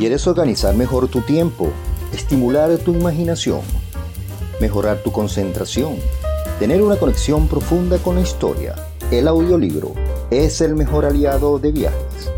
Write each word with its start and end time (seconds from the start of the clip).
¿Quieres 0.00 0.26
organizar 0.26 0.74
mejor 0.74 1.08
tu 1.08 1.20
tiempo, 1.20 1.68
estimular 2.10 2.74
tu 2.78 2.94
imaginación, 2.94 3.60
mejorar 4.58 5.02
tu 5.02 5.12
concentración, 5.12 5.96
tener 6.58 6.80
una 6.80 6.96
conexión 6.96 7.48
profunda 7.48 7.98
con 7.98 8.14
la 8.14 8.22
historia? 8.22 8.76
El 9.10 9.28
audiolibro 9.28 9.92
es 10.30 10.62
el 10.62 10.74
mejor 10.74 11.04
aliado 11.04 11.58
de 11.58 11.72
viajes. 11.72 12.32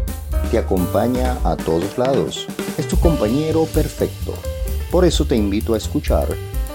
Te 0.50 0.58
acompaña 0.58 1.38
a 1.44 1.56
todos 1.56 1.96
lados. 1.98 2.48
Es 2.78 2.88
tu 2.88 2.98
compañero 2.98 3.66
perfecto. 3.66 4.34
Por 4.90 5.04
eso 5.04 5.24
te 5.24 5.36
invito 5.36 5.74
a 5.74 5.78
escuchar 5.78 6.26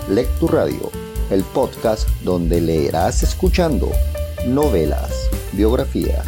Lectu 0.09 0.47
Radio, 0.47 0.89
el 1.29 1.43
podcast 1.43 2.07
donde 2.23 2.61
leerás 2.61 3.23
escuchando 3.23 3.91
novelas, 4.47 5.29
biografías, 5.51 6.25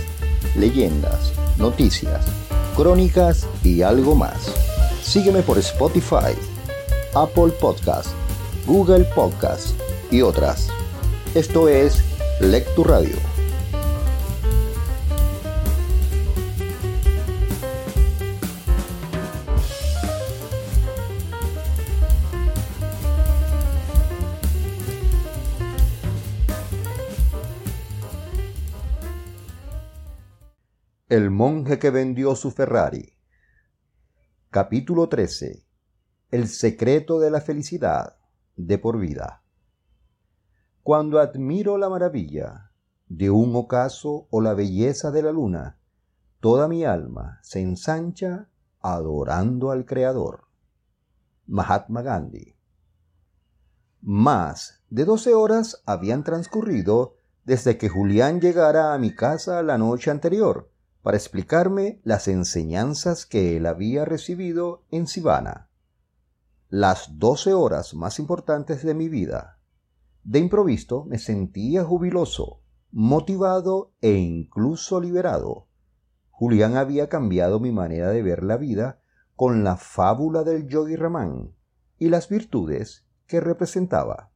leyendas, 0.57 1.31
noticias 1.57 2.25
crónicas 2.79 3.45
y 3.61 3.81
algo 3.81 4.15
más. 4.15 4.53
Sígueme 5.03 5.41
por 5.41 5.57
Spotify, 5.57 6.33
Apple 7.13 7.51
Podcast, 7.59 8.07
Google 8.65 9.03
Podcast 9.15 9.77
y 10.11 10.21
otras. 10.21 10.69
Esto 11.35 11.67
es 11.67 12.01
Lectu 12.39 12.85
Radio. 12.85 13.28
El 31.09 31.31
monje 31.31 31.79
que 31.79 31.89
vendió 31.89 32.35
su 32.35 32.51
Ferrari. 32.51 33.17
Capítulo 34.51 35.09
13. 35.09 35.65
El 36.29 36.47
secreto 36.47 37.19
de 37.19 37.31
la 37.31 37.41
felicidad 37.41 38.17
de 38.55 38.77
por 38.77 38.99
vida. 38.99 39.41
Cuando 40.83 41.19
admiro 41.19 41.79
la 41.79 41.89
maravilla 41.89 42.73
de 43.07 43.31
un 43.31 43.55
ocaso 43.55 44.27
o 44.29 44.39
la 44.39 44.53
belleza 44.53 45.09
de 45.09 45.23
la 45.23 45.31
luna, 45.31 45.79
toda 46.41 46.67
mi 46.67 46.85
alma 46.85 47.39
se 47.41 47.59
ensancha 47.59 48.47
adorando 48.79 49.71
al 49.71 49.87
Creador. 49.87 50.43
Mahatma 51.47 52.03
Gandhi. 52.03 52.55
Más 54.01 54.83
de 54.91 55.05
doce 55.05 55.33
horas 55.33 55.81
habían 55.87 56.23
transcurrido 56.23 57.15
desde 57.45 57.79
que 57.79 57.89
Julián 57.89 58.39
llegara 58.39 58.93
a 58.93 58.99
mi 58.99 59.15
casa 59.15 59.63
la 59.63 59.79
noche 59.79 60.11
anterior 60.11 60.69
para 61.01 61.17
explicarme 61.17 61.99
las 62.03 62.27
enseñanzas 62.27 63.25
que 63.25 63.57
él 63.57 63.65
había 63.65 64.05
recibido 64.05 64.83
en 64.91 65.07
Sivana. 65.07 65.69
Las 66.69 67.17
doce 67.17 67.53
horas 67.53 67.93
más 67.93 68.19
importantes 68.19 68.83
de 68.83 68.93
mi 68.93 69.09
vida. 69.09 69.59
De 70.23 70.39
improviso 70.39 71.05
me 71.05 71.17
sentía 71.17 71.83
jubiloso, 71.83 72.61
motivado 72.91 73.93
e 74.01 74.13
incluso 74.13 74.99
liberado. 74.99 75.67
Julián 76.29 76.77
había 76.77 77.09
cambiado 77.09 77.59
mi 77.59 77.71
manera 77.71 78.09
de 78.09 78.21
ver 78.21 78.43
la 78.43 78.57
vida 78.57 79.01
con 79.35 79.63
la 79.63 79.77
fábula 79.77 80.43
del 80.43 80.67
yogi 80.67 80.95
Ramán 80.95 81.53
y 81.97 82.09
las 82.09 82.29
virtudes 82.29 83.05
que 83.25 83.39
representaba 83.39 84.31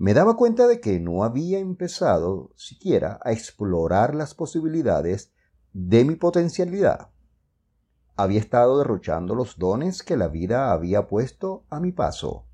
me 0.00 0.14
daba 0.14 0.34
cuenta 0.34 0.66
de 0.66 0.80
que 0.80 0.98
no 0.98 1.24
había 1.24 1.58
empezado 1.58 2.52
siquiera 2.56 3.20
a 3.22 3.32
explorar 3.32 4.14
las 4.14 4.34
posibilidades 4.34 5.30
de 5.74 6.06
mi 6.06 6.16
potencialidad. 6.16 7.10
Había 8.16 8.40
estado 8.40 8.78
derrochando 8.78 9.34
los 9.34 9.58
dones 9.58 10.02
que 10.02 10.16
la 10.16 10.28
vida 10.28 10.72
había 10.72 11.06
puesto 11.06 11.66
a 11.68 11.80
mi 11.80 11.92
paso. 11.92 12.46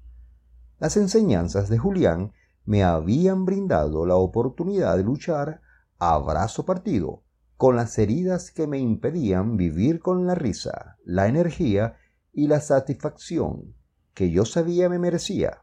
Las 0.80 0.96
enseñanzas 0.96 1.68
de 1.68 1.78
Julián 1.78 2.32
me 2.64 2.82
habían 2.82 3.44
brindado 3.44 4.06
la 4.06 4.16
oportunidad 4.16 4.96
de 4.96 5.04
luchar 5.04 5.60
a 6.00 6.18
brazo 6.18 6.64
partido 6.64 7.22
con 7.56 7.76
las 7.76 7.96
heridas 7.96 8.50
que 8.50 8.66
me 8.66 8.80
impedían 8.80 9.56
vivir 9.56 10.00
con 10.00 10.26
la 10.26 10.34
risa, 10.34 10.96
la 11.04 11.28
energía 11.28 11.96
y 12.32 12.48
la 12.48 12.60
satisfacción 12.60 13.76
que 14.14 14.32
yo 14.32 14.44
sabía 14.44 14.88
me 14.88 14.98
merecía. 14.98 15.62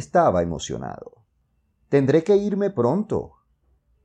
Estaba 0.00 0.40
emocionado. 0.40 1.26
Tendré 1.90 2.24
que 2.24 2.34
irme 2.34 2.70
pronto. 2.70 3.32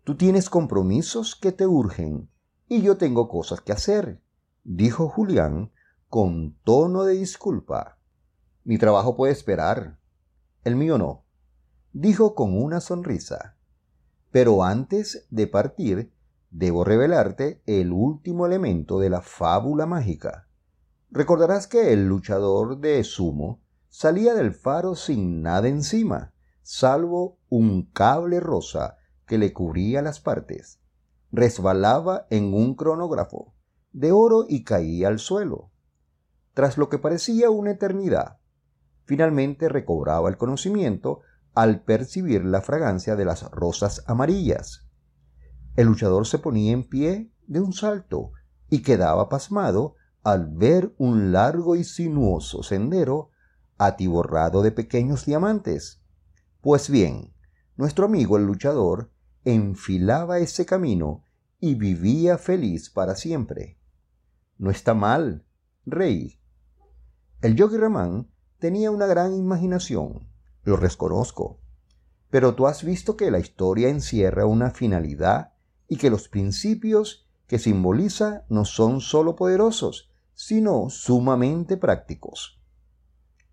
Tú 0.03 0.17
tienes 0.17 0.49
compromisos 0.49 1.37
que 1.37 1.53
te 1.53 1.65
urgen 1.65 2.29
y 2.67 2.81
yo 2.81 2.97
tengo 2.97 3.29
cosas 3.29 3.61
que 3.61 3.71
hacer, 3.71 4.21
dijo 4.65 5.07
Julián 5.07 5.71
con 6.09 6.57
tono 6.65 7.05
de 7.05 7.13
disculpa. 7.13 7.97
Mi 8.65 8.77
trabajo 8.77 9.15
puede 9.15 9.31
esperar. 9.31 9.97
El 10.65 10.75
mío 10.75 10.97
no, 10.97 11.23
dijo 11.93 12.35
con 12.35 12.61
una 12.61 12.81
sonrisa. 12.81 13.55
Pero 14.31 14.65
antes 14.65 15.25
de 15.29 15.47
partir, 15.47 16.11
debo 16.51 16.83
revelarte 16.83 17.63
el 17.65 17.93
último 17.93 18.45
elemento 18.45 18.99
de 18.99 19.09
la 19.09 19.21
fábula 19.21 19.85
mágica. 19.85 20.49
Recordarás 21.09 21.67
que 21.67 21.93
el 21.93 22.05
luchador 22.09 22.79
de 22.79 23.01
sumo 23.05 23.61
salía 23.95 24.33
del 24.33 24.53
faro 24.53 24.93
sin 24.93 25.41
nada 25.41 25.69
encima, 25.69 26.33
salvo 26.63 27.39
un 27.47 27.83
cable 27.93 28.41
rosa 28.41 28.97
que 29.25 29.37
le 29.37 29.53
cubría 29.53 30.01
las 30.01 30.19
partes. 30.19 30.81
Resbalaba 31.31 32.27
en 32.29 32.53
un 32.53 32.75
cronógrafo 32.75 33.55
de 33.93 34.11
oro 34.11 34.47
y 34.49 34.65
caía 34.65 35.07
al 35.07 35.19
suelo. 35.19 35.71
Tras 36.53 36.77
lo 36.77 36.89
que 36.89 36.99
parecía 36.99 37.49
una 37.49 37.71
eternidad, 37.71 38.39
finalmente 39.05 39.69
recobraba 39.69 40.27
el 40.27 40.35
conocimiento 40.35 41.21
al 41.53 41.81
percibir 41.81 42.43
la 42.43 42.59
fragancia 42.59 43.15
de 43.15 43.23
las 43.23 43.49
rosas 43.49 44.03
amarillas. 44.07 44.85
El 45.77 45.87
luchador 45.87 46.27
se 46.27 46.39
ponía 46.39 46.73
en 46.73 46.83
pie 46.83 47.31
de 47.47 47.61
un 47.61 47.71
salto 47.71 48.33
y 48.69 48.81
quedaba 48.81 49.29
pasmado 49.29 49.95
al 50.21 50.49
ver 50.49 50.93
un 50.97 51.31
largo 51.31 51.77
y 51.77 51.85
sinuoso 51.85 52.61
sendero 52.61 53.29
atiborrado 53.77 54.61
de 54.61 54.71
pequeños 54.71 55.25
diamantes. 55.25 56.01
Pues 56.61 56.89
bien, 56.89 57.33
nuestro 57.75 58.05
amigo 58.05 58.37
el 58.37 58.45
luchador 58.45 59.11
enfilaba 59.43 60.39
ese 60.39 60.65
camino 60.65 61.23
y 61.59 61.75
vivía 61.75 62.37
feliz 62.37 62.89
para 62.89 63.15
siempre. 63.15 63.77
No 64.57 64.71
está 64.71 64.93
mal, 64.93 65.45
rey. 65.85 66.39
El 67.41 67.55
yogi 67.55 67.77
Ramán 67.77 68.29
tenía 68.59 68.91
una 68.91 69.05
gran 69.05 69.35
imaginación, 69.35 70.27
lo 70.63 70.77
reconozco. 70.77 71.59
Pero 72.29 72.55
tú 72.55 72.67
has 72.67 72.83
visto 72.83 73.15
que 73.15 73.31
la 73.31 73.39
historia 73.39 73.89
encierra 73.89 74.45
una 74.45 74.71
finalidad 74.71 75.53
y 75.87 75.97
que 75.97 76.09
los 76.09 76.27
principios 76.27 77.27
que 77.47 77.59
simboliza 77.59 78.45
no 78.49 78.65
son 78.65 79.01
sólo 79.01 79.35
poderosos, 79.35 80.09
sino 80.33 80.89
sumamente 80.89 81.77
prácticos. 81.77 82.54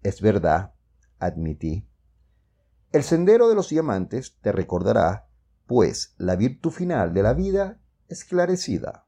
Es 0.02 0.20
verdad, 0.20 0.74
admití. 1.18 1.86
El 2.90 3.04
sendero 3.04 3.48
de 3.48 3.54
los 3.54 3.68
diamantes 3.68 4.36
te 4.40 4.52
recordará, 4.52 5.28
pues, 5.66 6.14
la 6.18 6.36
virtud 6.36 6.70
final 6.70 7.14
de 7.14 7.22
la 7.22 7.34
vida 7.34 7.80
esclarecida. 8.08 9.06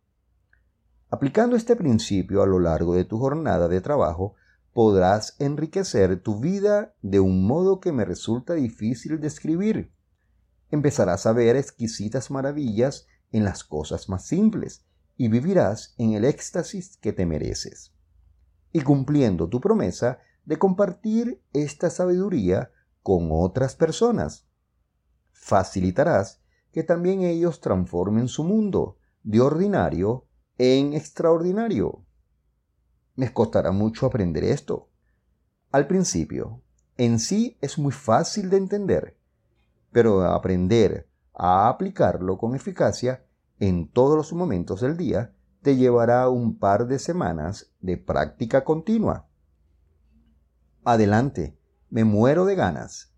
Aplicando 1.10 1.56
este 1.56 1.76
principio 1.76 2.42
a 2.42 2.46
lo 2.46 2.58
largo 2.58 2.94
de 2.94 3.04
tu 3.04 3.18
jornada 3.18 3.68
de 3.68 3.80
trabajo, 3.80 4.34
podrás 4.72 5.36
enriquecer 5.38 6.20
tu 6.22 6.40
vida 6.40 6.94
de 7.02 7.20
un 7.20 7.46
modo 7.46 7.80
que 7.80 7.92
me 7.92 8.04
resulta 8.04 8.54
difícil 8.54 9.20
describir. 9.20 9.92
Empezarás 10.70 11.26
a 11.26 11.32
ver 11.32 11.56
exquisitas 11.56 12.30
maravillas 12.30 13.06
en 13.30 13.44
las 13.44 13.64
cosas 13.64 14.08
más 14.08 14.26
simples 14.26 14.84
y 15.16 15.28
vivirás 15.28 15.94
en 15.98 16.14
el 16.14 16.24
éxtasis 16.24 16.96
que 16.96 17.12
te 17.12 17.26
mereces. 17.26 17.92
Y 18.72 18.80
cumpliendo 18.80 19.48
tu 19.48 19.60
promesa, 19.60 20.18
de 20.44 20.58
compartir 20.58 21.42
esta 21.52 21.90
sabiduría 21.90 22.70
con 23.02 23.28
otras 23.30 23.76
personas. 23.76 24.46
Facilitarás 25.32 26.42
que 26.72 26.82
también 26.82 27.22
ellos 27.22 27.60
transformen 27.60 28.28
su 28.28 28.44
mundo 28.44 28.98
de 29.22 29.40
ordinario 29.40 30.26
en 30.58 30.92
extraordinario. 30.92 32.04
Me 33.16 33.32
costará 33.32 33.70
mucho 33.70 34.06
aprender 34.06 34.44
esto. 34.44 34.90
Al 35.70 35.86
principio, 35.86 36.62
en 36.96 37.18
sí 37.18 37.58
es 37.60 37.78
muy 37.78 37.92
fácil 37.92 38.50
de 38.50 38.56
entender, 38.56 39.18
pero 39.92 40.22
aprender 40.22 41.08
a 41.32 41.68
aplicarlo 41.68 42.38
con 42.38 42.54
eficacia 42.54 43.24
en 43.58 43.88
todos 43.88 44.16
los 44.16 44.32
momentos 44.32 44.80
del 44.80 44.96
día 44.96 45.34
te 45.62 45.76
llevará 45.76 46.28
un 46.28 46.58
par 46.58 46.86
de 46.86 46.98
semanas 46.98 47.72
de 47.80 47.96
práctica 47.96 48.64
continua. 48.64 49.26
Adelante, 50.84 51.58
me 51.88 52.04
muero 52.04 52.44
de 52.44 52.54
ganas. 52.56 53.14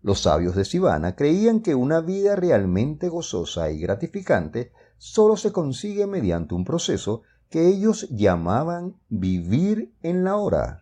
Los 0.00 0.22
sabios 0.22 0.56
de 0.56 0.64
Sivana 0.64 1.16
creían 1.16 1.60
que 1.60 1.74
una 1.74 2.00
vida 2.00 2.34
realmente 2.34 3.08
gozosa 3.08 3.70
y 3.70 3.78
gratificante 3.78 4.72
solo 4.96 5.36
se 5.36 5.52
consigue 5.52 6.06
mediante 6.06 6.54
un 6.54 6.64
proceso 6.64 7.22
que 7.50 7.66
ellos 7.66 8.08
llamaban 8.10 8.96
vivir 9.08 9.94
en 10.02 10.24
la 10.24 10.36
hora. 10.36 10.80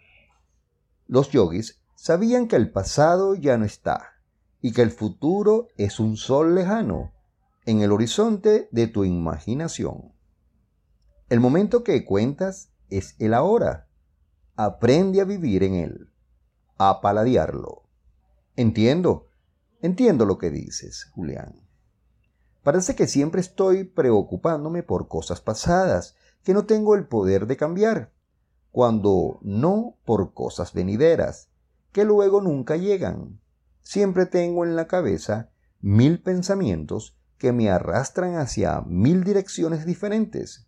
Los 1.09 1.31
yogis 1.31 1.81
sabían 1.97 2.47
que 2.47 2.57
el 2.57 2.71
pasado 2.71 3.35
ya 3.35 3.57
no 3.59 3.65
está 3.65 4.13
y 4.61 4.73
que 4.73 4.83
el 4.83 4.91
futuro 4.91 5.69
es 5.77 5.99
un 5.99 6.17
sol 6.17 6.55
lejano 6.55 7.13
en 7.65 7.81
el 7.81 7.91
horizonte 7.91 8.69
de 8.71 8.87
tu 8.87 9.05
imaginación. 9.05 10.13
El 11.29 11.41
momento 11.41 11.83
que 11.83 12.05
cuentas 12.05 12.71
es 12.91 13.17
el 13.19 13.35
ahora. 13.35 13.86
Aprende 14.59 15.21
a 15.21 15.25
vivir 15.25 15.63
en 15.65 15.75
él, 15.75 16.11
a 16.79 17.03
paladearlo. 17.03 17.83
Entiendo, 18.57 19.27
entiendo 19.83 20.25
lo 20.25 20.39
que 20.39 20.51
dices, 20.51 21.11
Julián. 21.13 21.61
Parece 22.63 22.95
que 22.97 23.07
siempre 23.07 23.43
estoy 23.43 23.85
preocupándome 23.85 24.83
por 24.83 25.09
cosas 25.09 25.43
pasadas 25.43 26.17
que 26.43 26.55
no 26.55 26.65
tengo 26.65 26.95
el 26.95 27.07
poder 27.07 27.47
de 27.47 27.59
cambiar, 27.59 28.15
cuando 28.71 29.41
no 29.43 29.99
por 30.07 30.33
cosas 30.33 30.73
venideras, 30.73 31.51
que 31.93 32.07
luego 32.07 32.41
nunca 32.41 32.77
llegan. 32.77 33.39
Siempre 33.83 34.25
tengo 34.25 34.65
en 34.65 34.75
la 34.75 34.87
cabeza 34.87 35.51
mil 35.83 36.23
pensamientos 36.23 37.15
que 37.37 37.53
me 37.53 37.69
arrastran 37.69 38.37
hacia 38.37 38.81
mil 38.81 39.23
direcciones 39.23 39.85
diferentes. 39.85 40.67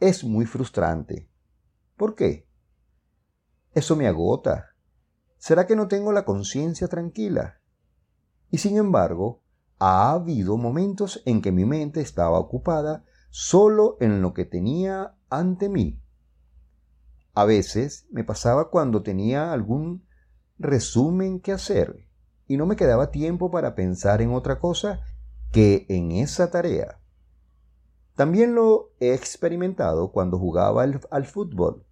Es 0.00 0.24
muy 0.24 0.46
frustrante. 0.46 1.28
¿Por 1.98 2.14
qué? 2.14 2.46
Eso 3.74 3.96
me 3.96 4.06
agota. 4.06 4.70
¿Será 5.36 5.66
que 5.66 5.74
no 5.74 5.88
tengo 5.88 6.12
la 6.12 6.24
conciencia 6.24 6.86
tranquila? 6.86 7.60
Y 8.50 8.58
sin 8.58 8.76
embargo, 8.76 9.42
ha 9.80 10.12
habido 10.12 10.56
momentos 10.56 11.22
en 11.26 11.42
que 11.42 11.50
mi 11.50 11.64
mente 11.64 12.00
estaba 12.00 12.38
ocupada 12.38 13.04
solo 13.30 13.96
en 14.00 14.22
lo 14.22 14.32
que 14.32 14.44
tenía 14.44 15.16
ante 15.28 15.68
mí. 15.68 16.00
A 17.34 17.44
veces 17.44 18.06
me 18.12 18.22
pasaba 18.22 18.70
cuando 18.70 19.02
tenía 19.02 19.52
algún 19.52 20.06
resumen 20.56 21.40
que 21.40 21.50
hacer 21.50 22.06
y 22.46 22.56
no 22.56 22.66
me 22.66 22.76
quedaba 22.76 23.10
tiempo 23.10 23.50
para 23.50 23.74
pensar 23.74 24.22
en 24.22 24.32
otra 24.32 24.60
cosa 24.60 25.00
que 25.50 25.84
en 25.88 26.12
esa 26.12 26.52
tarea. 26.52 27.00
También 28.14 28.54
lo 28.54 28.92
he 29.00 29.14
experimentado 29.14 30.12
cuando 30.12 30.38
jugaba 30.38 30.84
al, 30.84 31.00
al, 31.10 31.26
fútbol 31.26 31.84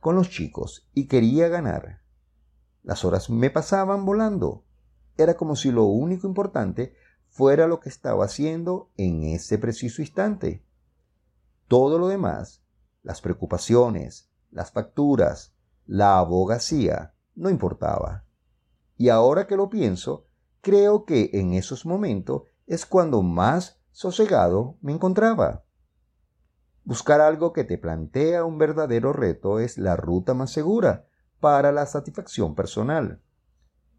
con 0.00 0.16
los 0.16 0.30
chicos 0.30 0.88
y 0.94 1.06
quería 1.06 1.48
ganar. 1.48 2.00
Las 2.82 3.04
horas 3.04 3.30
me 3.30 3.50
pasaban 3.50 4.04
volando. 4.04 4.64
Era 5.16 5.34
como 5.34 5.54
si 5.54 5.70
lo 5.70 5.84
único 5.84 6.26
importante 6.26 6.94
fuera 7.28 7.68
lo 7.68 7.78
que 7.80 7.90
estaba 7.90 8.24
haciendo 8.24 8.90
en 8.96 9.22
ese 9.22 9.58
preciso 9.58 10.02
instante. 10.02 10.64
Todo 11.68 11.98
lo 11.98 12.08
demás, 12.08 12.62
las 13.02 13.20
preocupaciones, 13.20 14.30
las 14.50 14.72
facturas, 14.72 15.54
la 15.86 16.18
abogacía, 16.18 17.14
no 17.34 17.50
importaba. 17.50 18.24
Y 18.96 19.10
ahora 19.10 19.46
que 19.46 19.56
lo 19.56 19.68
pienso, 19.68 20.26
creo 20.60 21.04
que 21.04 21.30
en 21.34 21.52
esos 21.54 21.86
momentos 21.86 22.42
es 22.66 22.86
cuando 22.86 23.22
más 23.22 23.80
sosegado 23.92 24.76
me 24.80 24.92
encontraba. 24.92 25.64
Buscar 26.90 27.20
algo 27.20 27.52
que 27.52 27.62
te 27.62 27.78
plantea 27.78 28.44
un 28.44 28.58
verdadero 28.58 29.12
reto 29.12 29.60
es 29.60 29.78
la 29.78 29.94
ruta 29.94 30.34
más 30.34 30.50
segura 30.50 31.06
para 31.38 31.70
la 31.70 31.86
satisfacción 31.86 32.56
personal. 32.56 33.22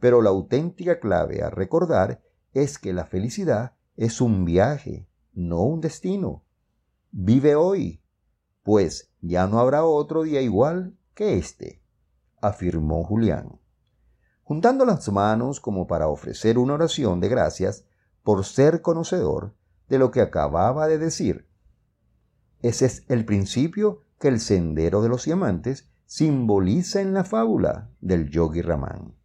Pero 0.01 0.21
la 0.21 0.31
auténtica 0.31 0.99
clave 0.99 1.41
a 1.41 1.49
recordar 1.49 2.21
es 2.51 2.77
que 2.77 2.91
la 2.91 3.05
felicidad 3.05 3.75
es 3.95 4.19
un 4.19 4.43
viaje, 4.43 5.07
no 5.31 5.61
un 5.61 5.79
destino. 5.79 6.43
Vive 7.11 7.55
hoy, 7.55 8.03
pues 8.61 9.09
ya 9.21 9.47
no 9.47 9.59
habrá 9.59 9.85
otro 9.85 10.23
día 10.23 10.41
igual 10.41 10.97
que 11.13 11.37
este, 11.37 11.81
afirmó 12.41 13.05
Julián, 13.05 13.57
juntando 14.43 14.83
las 14.83 15.09
manos 15.09 15.61
como 15.61 15.87
para 15.87 16.09
ofrecer 16.09 16.57
una 16.57 16.73
oración 16.73 17.21
de 17.21 17.29
gracias 17.29 17.85
por 18.21 18.43
ser 18.43 18.81
conocedor 18.81 19.55
de 19.87 19.97
lo 19.97 20.11
que 20.11 20.19
acababa 20.19 20.89
de 20.89 20.97
decir. 20.97 21.50
Ese 22.61 22.85
es 22.85 23.03
el 23.07 23.25
principio 23.25 24.01
que 24.19 24.27
el 24.27 24.39
sendero 24.39 25.01
de 25.01 25.09
los 25.09 25.25
diamantes 25.25 25.89
simboliza 26.05 27.01
en 27.01 27.13
la 27.13 27.23
fábula 27.23 27.89
del 28.01 28.29
yogi 28.29 28.61
Ramán. 28.61 29.15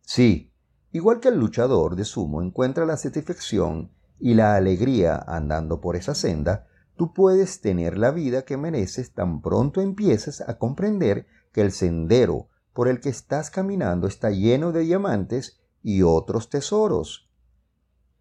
Sí, 0.00 0.52
igual 0.90 1.20
que 1.20 1.28
el 1.28 1.38
luchador 1.38 1.94
de 1.94 2.04
sumo 2.04 2.42
encuentra 2.42 2.86
la 2.86 2.96
satisfacción 2.96 3.92
y 4.18 4.34
la 4.34 4.56
alegría 4.56 5.16
andando 5.16 5.80
por 5.80 5.94
esa 5.94 6.14
senda, 6.14 6.66
tú 6.96 7.12
puedes 7.12 7.60
tener 7.60 7.98
la 7.98 8.10
vida 8.10 8.42
que 8.42 8.56
mereces 8.56 9.12
tan 9.12 9.42
pronto 9.42 9.80
empieces 9.80 10.40
a 10.40 10.58
comprender 10.58 11.26
que 11.52 11.60
el 11.60 11.70
sendero 11.70 12.48
por 12.72 12.88
el 12.88 13.00
que 13.00 13.10
estás 13.10 13.50
caminando 13.50 14.06
está 14.06 14.30
lleno 14.30 14.72
de 14.72 14.80
diamantes 14.80 15.60
y 15.82 16.02
otros 16.02 16.48
tesoros. 16.48 17.28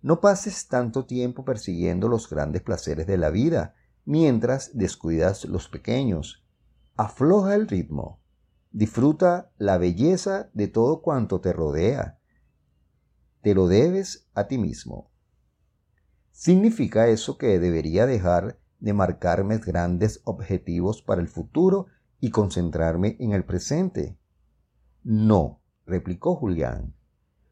No 0.01 0.19
pases 0.19 0.67
tanto 0.67 1.05
tiempo 1.05 1.45
persiguiendo 1.45 2.07
los 2.07 2.29
grandes 2.29 2.61
placeres 2.61 3.07
de 3.07 3.17
la 3.17 3.29
vida 3.29 3.75
mientras 4.06 4.71
descuidas 4.77 5.45
los 5.45 5.69
pequeños. 5.69 6.45
Afloja 6.95 7.56
el 7.56 7.68
ritmo. 7.68 8.19
Disfruta 8.71 9.51
la 9.57 9.77
belleza 9.77 10.50
de 10.53 10.68
todo 10.68 11.01
cuanto 11.01 11.42
te 11.42 11.53
rodea. 11.53 12.19
Te 13.42 13.53
lo 13.53 13.68
debes 13.68 14.30
a 14.33 14.48
ti 14.48 14.57
mismo. 14.57 15.12
¿Significa 16.31 17.07
eso 17.07 17.38
que 17.38 17.59
debería 17.59 18.06
dejar 18.06 18.59
de 18.81 18.94
marcarme 18.94 19.59
grandes 19.59 20.21
objetivos 20.25 21.01
para 21.01 21.21
el 21.21 21.27
futuro 21.27 21.86
y 22.19 22.31
concentrarme 22.31 23.15
en 23.19 23.31
el 23.31 23.45
presente. 23.45 24.18
No, 25.03 25.62
replicó 25.86 26.36
Julián. 26.36 26.95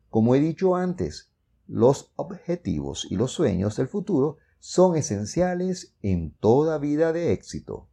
Como 0.09 0.35
he 0.35 0.39
dicho 0.39 0.75
antes, 0.75 1.31
los 1.67 2.13
objetivos 2.15 3.07
y 3.09 3.15
los 3.15 3.31
sueños 3.31 3.77
del 3.77 3.87
futuro 3.87 4.37
son 4.59 4.95
esenciales 4.95 5.95
en 6.01 6.31
toda 6.31 6.77
vida 6.77 7.11
de 7.13 7.31
éxito. 7.33 7.89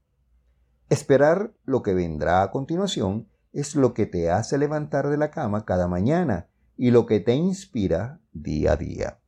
Esperar 0.88 1.54
lo 1.64 1.82
que 1.82 1.94
vendrá 1.94 2.42
a 2.42 2.50
continuación 2.50 3.28
es 3.52 3.74
lo 3.74 3.94
que 3.94 4.06
te 4.06 4.30
hace 4.30 4.58
levantar 4.58 5.08
de 5.08 5.17
la 5.17 5.31
cama 5.31 5.64
cada 5.64 5.88
mañana 5.88 6.48
y 6.76 6.91
lo 6.91 7.06
que 7.06 7.20
te 7.20 7.34
inspira 7.34 8.20
día 8.32 8.72
a 8.72 8.76
día. 8.76 9.20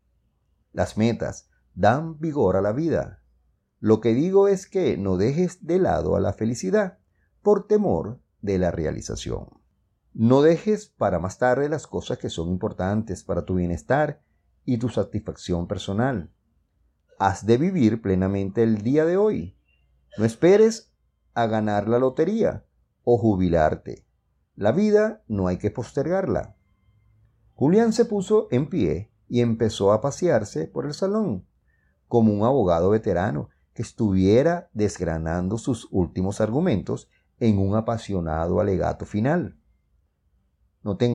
Las 0.72 0.96
metas 0.96 1.48
dan 1.74 2.18
vigor 2.18 2.56
a 2.56 2.60
la 2.60 2.72
vida, 2.72 3.22
lo 3.80 4.00
que 4.00 4.12
digo 4.12 4.48
es 4.48 4.66
que 4.66 4.96
no 4.96 5.16
dejes 5.16 5.64
de 5.64 5.78
lado 5.78 6.16
a 6.16 6.20
la 6.20 6.32
felicidad 6.32 6.98
por 7.42 7.68
temor 7.68 8.20
de 8.42 8.58
la 8.58 8.72
realización. 8.72 9.60
No 10.14 10.42
dejes 10.42 10.88
para 10.88 11.20
más 11.20 11.38
tarde 11.38 11.68
las 11.68 11.86
cosas 11.86 12.18
que 12.18 12.28
son 12.28 12.48
importantes 12.48 13.22
para 13.22 13.44
tu 13.44 13.54
bienestar 13.54 14.20
y 14.64 14.78
tu 14.78 14.88
satisfacción 14.88 15.68
personal. 15.68 16.32
Has 17.18 17.46
de 17.46 17.58
vivir 17.58 18.00
plenamente 18.00 18.62
el 18.62 18.82
día 18.82 19.04
de 19.04 19.16
hoy. 19.16 19.56
No 20.16 20.24
esperes 20.24 20.92
a 21.34 21.46
ganar 21.46 21.88
la 21.88 21.98
lotería 21.98 22.64
o 23.02 23.18
jubilarte. 23.18 24.06
La 24.54 24.70
vida 24.70 25.24
no 25.26 25.48
hay 25.48 25.58
que 25.58 25.72
postergarla. 25.72 26.56
Julián 27.54 27.92
se 27.92 28.04
puso 28.04 28.46
en 28.52 28.68
pie 28.68 29.10
y 29.28 29.40
empezó 29.40 29.92
a 29.92 30.00
pasearse 30.00 30.68
por 30.68 30.86
el 30.86 30.94
salón, 30.94 31.44
como 32.06 32.32
un 32.32 32.44
abogado 32.44 32.90
veterano 32.90 33.48
que 33.74 33.82
estuviera 33.82 34.70
desgranando 34.72 35.58
sus 35.58 35.88
últimos 35.90 36.40
argumentos 36.40 37.10
en 37.40 37.58
un 37.58 37.74
apasionado 37.74 38.60
alegato 38.60 39.04
final. 39.06 39.58
No 40.84 40.96
tengo 40.96 41.14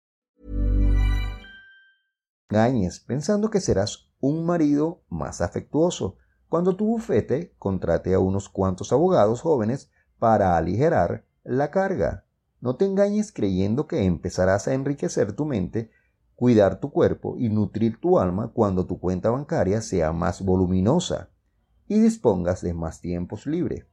Gañes 2.51 2.99
pensando 2.99 3.49
que 3.49 3.61
serás 3.61 4.09
un 4.19 4.45
marido 4.45 5.03
más 5.07 5.39
afectuoso 5.39 6.17
cuando 6.49 6.75
tu 6.75 6.85
bufete 6.85 7.55
contrate 7.57 8.13
a 8.13 8.19
unos 8.19 8.49
cuantos 8.49 8.91
abogados 8.91 9.39
jóvenes 9.39 9.89
para 10.19 10.57
aligerar 10.57 11.23
la 11.45 11.71
carga. 11.71 12.25
No 12.59 12.75
te 12.75 12.83
engañes 12.83 13.31
creyendo 13.31 13.87
que 13.87 14.03
empezarás 14.03 14.67
a 14.67 14.73
enriquecer 14.73 15.31
tu 15.31 15.45
mente, 15.45 15.91
cuidar 16.35 16.81
tu 16.81 16.91
cuerpo 16.91 17.37
y 17.37 17.47
nutrir 17.47 18.01
tu 18.01 18.19
alma 18.19 18.51
cuando 18.53 18.85
tu 18.85 18.99
cuenta 18.99 19.29
bancaria 19.29 19.81
sea 19.81 20.11
más 20.11 20.43
voluminosa. 20.43 21.29
y 21.87 21.99
dispongas 21.99 22.61
de 22.61 22.73
más 22.73 22.99
tiempos 22.99 23.45
libre. 23.45 23.85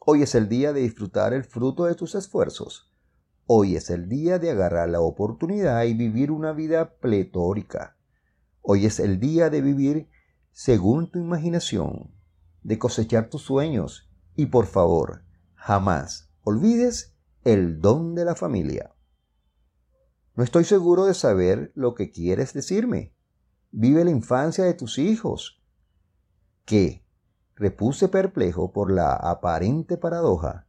Hoy 0.00 0.22
es 0.22 0.36
el 0.36 0.48
día 0.48 0.72
de 0.72 0.82
disfrutar 0.82 1.32
el 1.32 1.42
fruto 1.42 1.84
de 1.84 1.94
tus 1.96 2.14
esfuerzos. 2.14 2.93
Hoy 3.46 3.76
es 3.76 3.90
el 3.90 4.08
día 4.08 4.38
de 4.38 4.50
agarrar 4.50 4.88
la 4.88 5.02
oportunidad 5.02 5.84
y 5.84 5.92
vivir 5.92 6.30
una 6.30 6.52
vida 6.52 6.94
pletórica. 6.94 7.98
Hoy 8.62 8.86
es 8.86 9.00
el 9.00 9.20
día 9.20 9.50
de 9.50 9.60
vivir 9.60 10.08
según 10.50 11.10
tu 11.10 11.18
imaginación, 11.18 12.14
de 12.62 12.78
cosechar 12.78 13.28
tus 13.28 13.42
sueños 13.42 14.08
y 14.34 14.46
por 14.46 14.64
favor, 14.64 15.24
jamás 15.56 16.30
olvides 16.42 17.14
el 17.44 17.82
don 17.82 18.14
de 18.14 18.24
la 18.24 18.34
familia. 18.34 18.94
No 20.36 20.42
estoy 20.42 20.64
seguro 20.64 21.04
de 21.04 21.12
saber 21.12 21.70
lo 21.74 21.94
que 21.94 22.10
quieres 22.10 22.54
decirme. 22.54 23.14
Vive 23.70 24.04
la 24.06 24.10
infancia 24.10 24.64
de 24.64 24.72
tus 24.72 24.98
hijos. 24.98 25.62
¿Qué? 26.64 27.04
Repuse 27.56 28.08
perplejo 28.08 28.72
por 28.72 28.90
la 28.90 29.12
aparente 29.12 29.98
paradoja. 29.98 30.63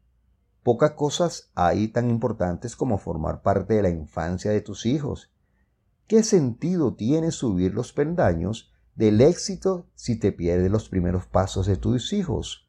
Pocas 0.66 0.94
cosas 0.94 1.52
hay 1.54 1.90
tan 1.90 2.10
importantes 2.10 2.76
como 2.76 2.98
formar 2.98 3.44
parte 3.44 3.76
de 3.76 3.84
la 3.84 3.92
infancia 3.92 4.50
de 4.50 4.62
tus 4.62 4.88
hijos. 4.88 5.32
¿Qué 6.08 6.24
sentido 6.24 6.96
tiene 6.96 7.30
subir 7.30 7.76
los 7.76 7.94
pendaños 7.94 8.74
del 8.96 9.22
éxito 9.22 9.86
si 9.94 10.18
te 10.18 10.32
pierdes 10.32 10.72
los 10.72 10.90
primeros 10.90 11.28
pasos 11.28 11.68
de 11.68 11.78
tus 11.78 12.14
hijos? 12.14 12.68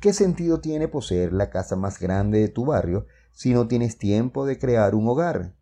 ¿Qué 0.00 0.12
sentido 0.12 0.60
tiene 0.60 0.88
poseer 0.88 1.32
la 1.32 1.50
casa 1.50 1.76
más 1.76 2.00
grande 2.00 2.40
de 2.40 2.48
tu 2.48 2.64
barrio 2.64 3.06
si 3.30 3.54
no 3.54 3.68
tienes 3.68 3.96
tiempo 3.96 4.44
de 4.44 4.58
crear 4.58 4.96
un 4.96 5.06
hogar? 5.06 5.54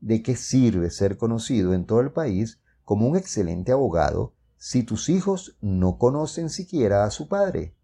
¿De 0.00 0.24
qué 0.24 0.34
sirve 0.34 0.90
ser 0.90 1.18
conocido 1.18 1.72
en 1.72 1.86
todo 1.86 2.00
el 2.00 2.10
país 2.10 2.60
como 2.82 3.06
un 3.06 3.16
excelente 3.16 3.70
abogado 3.70 4.34
si 4.56 4.82
tus 4.82 5.08
hijos 5.08 5.56
no 5.60 5.98
conocen 5.98 6.50
siquiera 6.50 7.04
a 7.04 7.12
su 7.12 7.28
padre? 7.28 7.76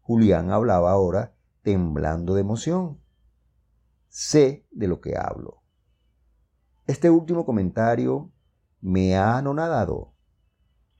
Julián 0.00 0.50
hablaba 0.52 0.90
ahora 0.90 1.35
temblando 1.66 2.36
de 2.36 2.42
emoción. 2.42 3.00
Sé 4.06 4.68
de 4.70 4.86
lo 4.86 5.00
que 5.00 5.16
hablo. 5.16 5.64
Este 6.86 7.10
último 7.10 7.44
comentario 7.44 8.30
me 8.80 9.16
ha 9.16 9.36
anonadado. 9.36 10.14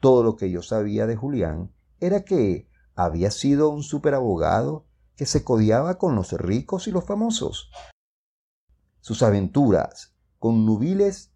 Todo 0.00 0.24
lo 0.24 0.34
que 0.34 0.50
yo 0.50 0.62
sabía 0.62 1.06
de 1.06 1.14
Julián 1.14 1.72
era 2.00 2.24
que 2.24 2.68
había 2.96 3.30
sido 3.30 3.68
un 3.68 3.84
superabogado 3.84 4.88
que 5.14 5.24
se 5.24 5.44
codiaba 5.44 5.98
con 5.98 6.16
los 6.16 6.32
ricos 6.32 6.88
y 6.88 6.90
los 6.90 7.04
famosos. 7.04 7.70
Sus 8.98 9.22
aventuras 9.22 10.16
con 10.40 10.66
nubiles 10.66 11.32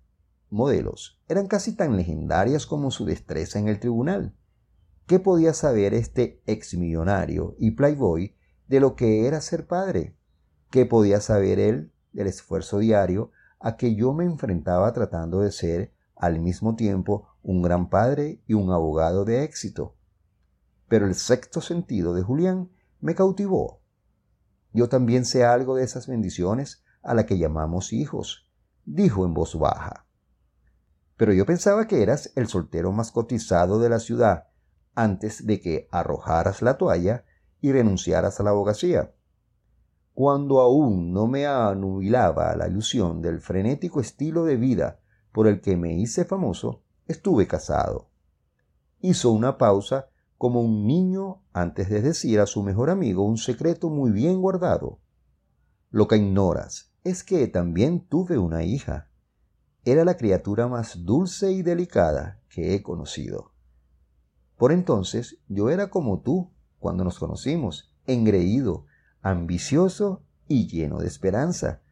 modelos 0.48 1.22
eran 1.28 1.46
casi 1.46 1.76
tan 1.76 1.96
legendarias 1.96 2.66
como 2.66 2.90
su 2.90 3.04
destreza 3.04 3.60
en 3.60 3.68
el 3.68 3.78
tribunal. 3.78 4.36
¿Qué 5.06 5.20
podía 5.20 5.54
saber 5.54 5.94
este 5.94 6.42
exmillonario 6.46 7.54
y 7.60 7.70
playboy 7.70 8.39
de 8.70 8.78
lo 8.78 8.94
que 8.94 9.26
era 9.26 9.40
ser 9.40 9.66
padre? 9.66 10.16
¿Qué 10.70 10.86
podía 10.86 11.20
saber 11.20 11.58
él 11.58 11.92
del 12.12 12.28
esfuerzo 12.28 12.78
diario 12.78 13.32
a 13.58 13.76
que 13.76 13.96
yo 13.96 14.12
me 14.12 14.24
enfrentaba 14.24 14.92
tratando 14.92 15.40
de 15.40 15.50
ser 15.50 15.92
al 16.14 16.38
mismo 16.38 16.76
tiempo 16.76 17.26
un 17.42 17.62
gran 17.62 17.90
padre 17.90 18.40
y 18.46 18.54
un 18.54 18.70
abogado 18.70 19.24
de 19.24 19.42
éxito? 19.42 19.96
Pero 20.86 21.06
el 21.06 21.16
sexto 21.16 21.60
sentido 21.60 22.14
de 22.14 22.22
Julián 22.22 22.70
me 23.00 23.16
cautivó. 23.16 23.80
Yo 24.72 24.88
también 24.88 25.24
sé 25.24 25.44
algo 25.44 25.74
de 25.74 25.82
esas 25.82 26.06
bendiciones 26.06 26.84
a 27.02 27.14
la 27.14 27.26
que 27.26 27.38
llamamos 27.38 27.92
hijos 27.92 28.48
dijo 28.84 29.24
en 29.24 29.34
voz 29.34 29.58
baja. 29.58 30.06
Pero 31.16 31.32
yo 31.32 31.44
pensaba 31.44 31.88
que 31.88 32.04
eras 32.04 32.32
el 32.36 32.46
soltero 32.46 32.92
más 32.92 33.10
cotizado 33.10 33.80
de 33.80 33.88
la 33.88 33.98
ciudad 33.98 34.46
antes 34.94 35.44
de 35.44 35.60
que 35.60 35.88
arrojaras 35.90 36.62
la 36.62 36.78
toalla 36.78 37.24
y 37.60 37.72
renunciaras 37.72 38.40
a 38.40 38.42
la 38.42 38.50
abogacía. 38.50 39.14
Cuando 40.14 40.60
aún 40.60 41.12
no 41.12 41.26
me 41.26 41.46
anubilaba 41.46 42.54
la 42.56 42.68
ilusión 42.68 43.22
del 43.22 43.40
frenético 43.40 44.00
estilo 44.00 44.44
de 44.44 44.56
vida 44.56 45.00
por 45.32 45.46
el 45.46 45.60
que 45.60 45.76
me 45.76 45.94
hice 45.94 46.24
famoso, 46.24 46.82
estuve 47.06 47.46
casado. 47.46 48.10
Hizo 49.00 49.30
una 49.30 49.56
pausa 49.56 50.08
como 50.36 50.60
un 50.60 50.86
niño 50.86 51.42
antes 51.52 51.88
de 51.90 52.02
decir 52.02 52.40
a 52.40 52.46
su 52.46 52.62
mejor 52.62 52.90
amigo 52.90 53.24
un 53.24 53.38
secreto 53.38 53.90
muy 53.90 54.10
bien 54.10 54.40
guardado. 54.40 55.00
Lo 55.90 56.08
que 56.08 56.16
ignoras 56.16 56.92
es 57.04 57.24
que 57.24 57.46
también 57.48 58.06
tuve 58.06 58.38
una 58.38 58.62
hija. 58.62 59.10
Era 59.84 60.04
la 60.04 60.16
criatura 60.16 60.68
más 60.68 61.04
dulce 61.04 61.52
y 61.52 61.62
delicada 61.62 62.40
que 62.48 62.74
he 62.74 62.82
conocido. 62.82 63.52
Por 64.56 64.72
entonces 64.72 65.38
yo 65.48 65.70
era 65.70 65.90
como 65.90 66.20
tú 66.20 66.50
cuando 66.80 67.04
nos 67.04 67.18
conocimos, 67.18 67.94
engreído, 68.06 68.86
ambicioso 69.22 70.24
y 70.48 70.66
lleno 70.66 70.98
de 70.98 71.06
esperanza. 71.06 71.82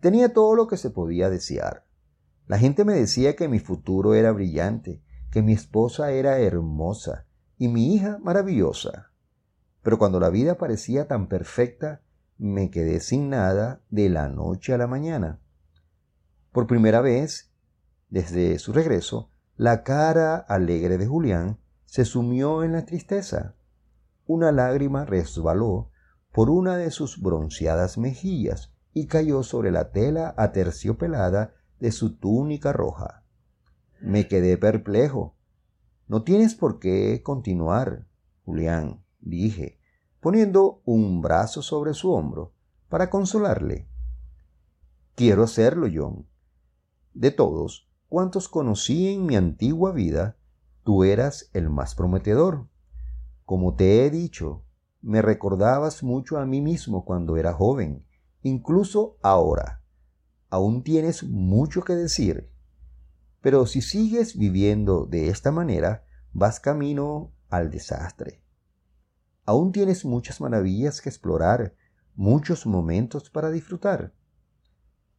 Tenía 0.00 0.32
todo 0.32 0.56
lo 0.56 0.66
que 0.66 0.76
se 0.76 0.90
podía 0.90 1.30
desear. 1.30 1.86
La 2.46 2.58
gente 2.58 2.84
me 2.84 2.94
decía 2.94 3.36
que 3.36 3.48
mi 3.48 3.60
futuro 3.60 4.14
era 4.14 4.32
brillante, 4.32 5.02
que 5.30 5.42
mi 5.42 5.52
esposa 5.52 6.10
era 6.10 6.40
hermosa 6.40 7.26
y 7.56 7.68
mi 7.68 7.94
hija 7.94 8.18
maravillosa. 8.22 9.12
Pero 9.82 9.98
cuando 9.98 10.18
la 10.18 10.30
vida 10.30 10.58
parecía 10.58 11.06
tan 11.06 11.28
perfecta, 11.28 12.02
me 12.38 12.70
quedé 12.70 13.00
sin 13.00 13.30
nada 13.30 13.82
de 13.90 14.08
la 14.08 14.28
noche 14.28 14.74
a 14.74 14.78
la 14.78 14.86
mañana. 14.86 15.40
Por 16.52 16.66
primera 16.66 17.00
vez, 17.00 17.52
desde 18.10 18.58
su 18.58 18.72
regreso, 18.72 19.30
la 19.56 19.82
cara 19.82 20.36
alegre 20.36 20.98
de 20.98 21.06
Julián 21.06 21.58
se 21.84 22.04
sumió 22.04 22.64
en 22.64 22.72
la 22.72 22.84
tristeza. 22.84 23.54
Una 24.26 24.52
lágrima 24.52 25.04
resbaló 25.04 25.90
por 26.32 26.50
una 26.50 26.76
de 26.76 26.90
sus 26.90 27.20
bronceadas 27.20 27.98
mejillas 27.98 28.72
y 28.92 29.06
cayó 29.06 29.42
sobre 29.42 29.70
la 29.70 29.90
tela 29.90 30.34
aterciopelada 30.36 31.54
de 31.80 31.92
su 31.92 32.16
túnica 32.16 32.72
roja. 32.72 33.24
Me 34.00 34.28
quedé 34.28 34.56
perplejo. 34.56 35.36
No 36.08 36.22
tienes 36.22 36.54
por 36.54 36.78
qué 36.78 37.22
continuar, 37.22 38.06
Julián, 38.44 39.04
dije, 39.20 39.78
poniendo 40.20 40.80
un 40.84 41.20
brazo 41.22 41.62
sobre 41.62 41.94
su 41.94 42.12
hombro 42.12 42.52
para 42.88 43.10
consolarle. 43.10 43.88
Quiero 45.14 45.44
hacerlo, 45.44 45.86
John. 45.92 46.26
De 47.12 47.30
todos 47.30 47.88
cuantos 48.08 48.48
conocí 48.48 49.14
en 49.14 49.26
mi 49.26 49.36
antigua 49.36 49.92
vida, 49.92 50.36
tú 50.82 51.04
eras 51.04 51.50
el 51.52 51.70
más 51.70 51.94
prometedor. 51.94 52.66
Como 53.44 53.74
te 53.74 54.04
he 54.04 54.10
dicho, 54.10 54.64
me 55.02 55.20
recordabas 55.20 56.02
mucho 56.02 56.38
a 56.38 56.46
mí 56.46 56.62
mismo 56.62 57.04
cuando 57.04 57.36
era 57.36 57.52
joven, 57.52 58.06
incluso 58.42 59.18
ahora. 59.20 59.82
Aún 60.48 60.82
tienes 60.82 61.24
mucho 61.24 61.82
que 61.82 61.94
decir. 61.94 62.50
Pero 63.42 63.66
si 63.66 63.82
sigues 63.82 64.38
viviendo 64.38 65.04
de 65.04 65.28
esta 65.28 65.52
manera, 65.52 66.06
vas 66.32 66.58
camino 66.58 67.32
al 67.50 67.70
desastre. 67.70 68.42
Aún 69.44 69.72
tienes 69.72 70.06
muchas 70.06 70.40
maravillas 70.40 71.02
que 71.02 71.10
explorar, 71.10 71.74
muchos 72.14 72.66
momentos 72.66 73.28
para 73.28 73.50
disfrutar. 73.50 74.14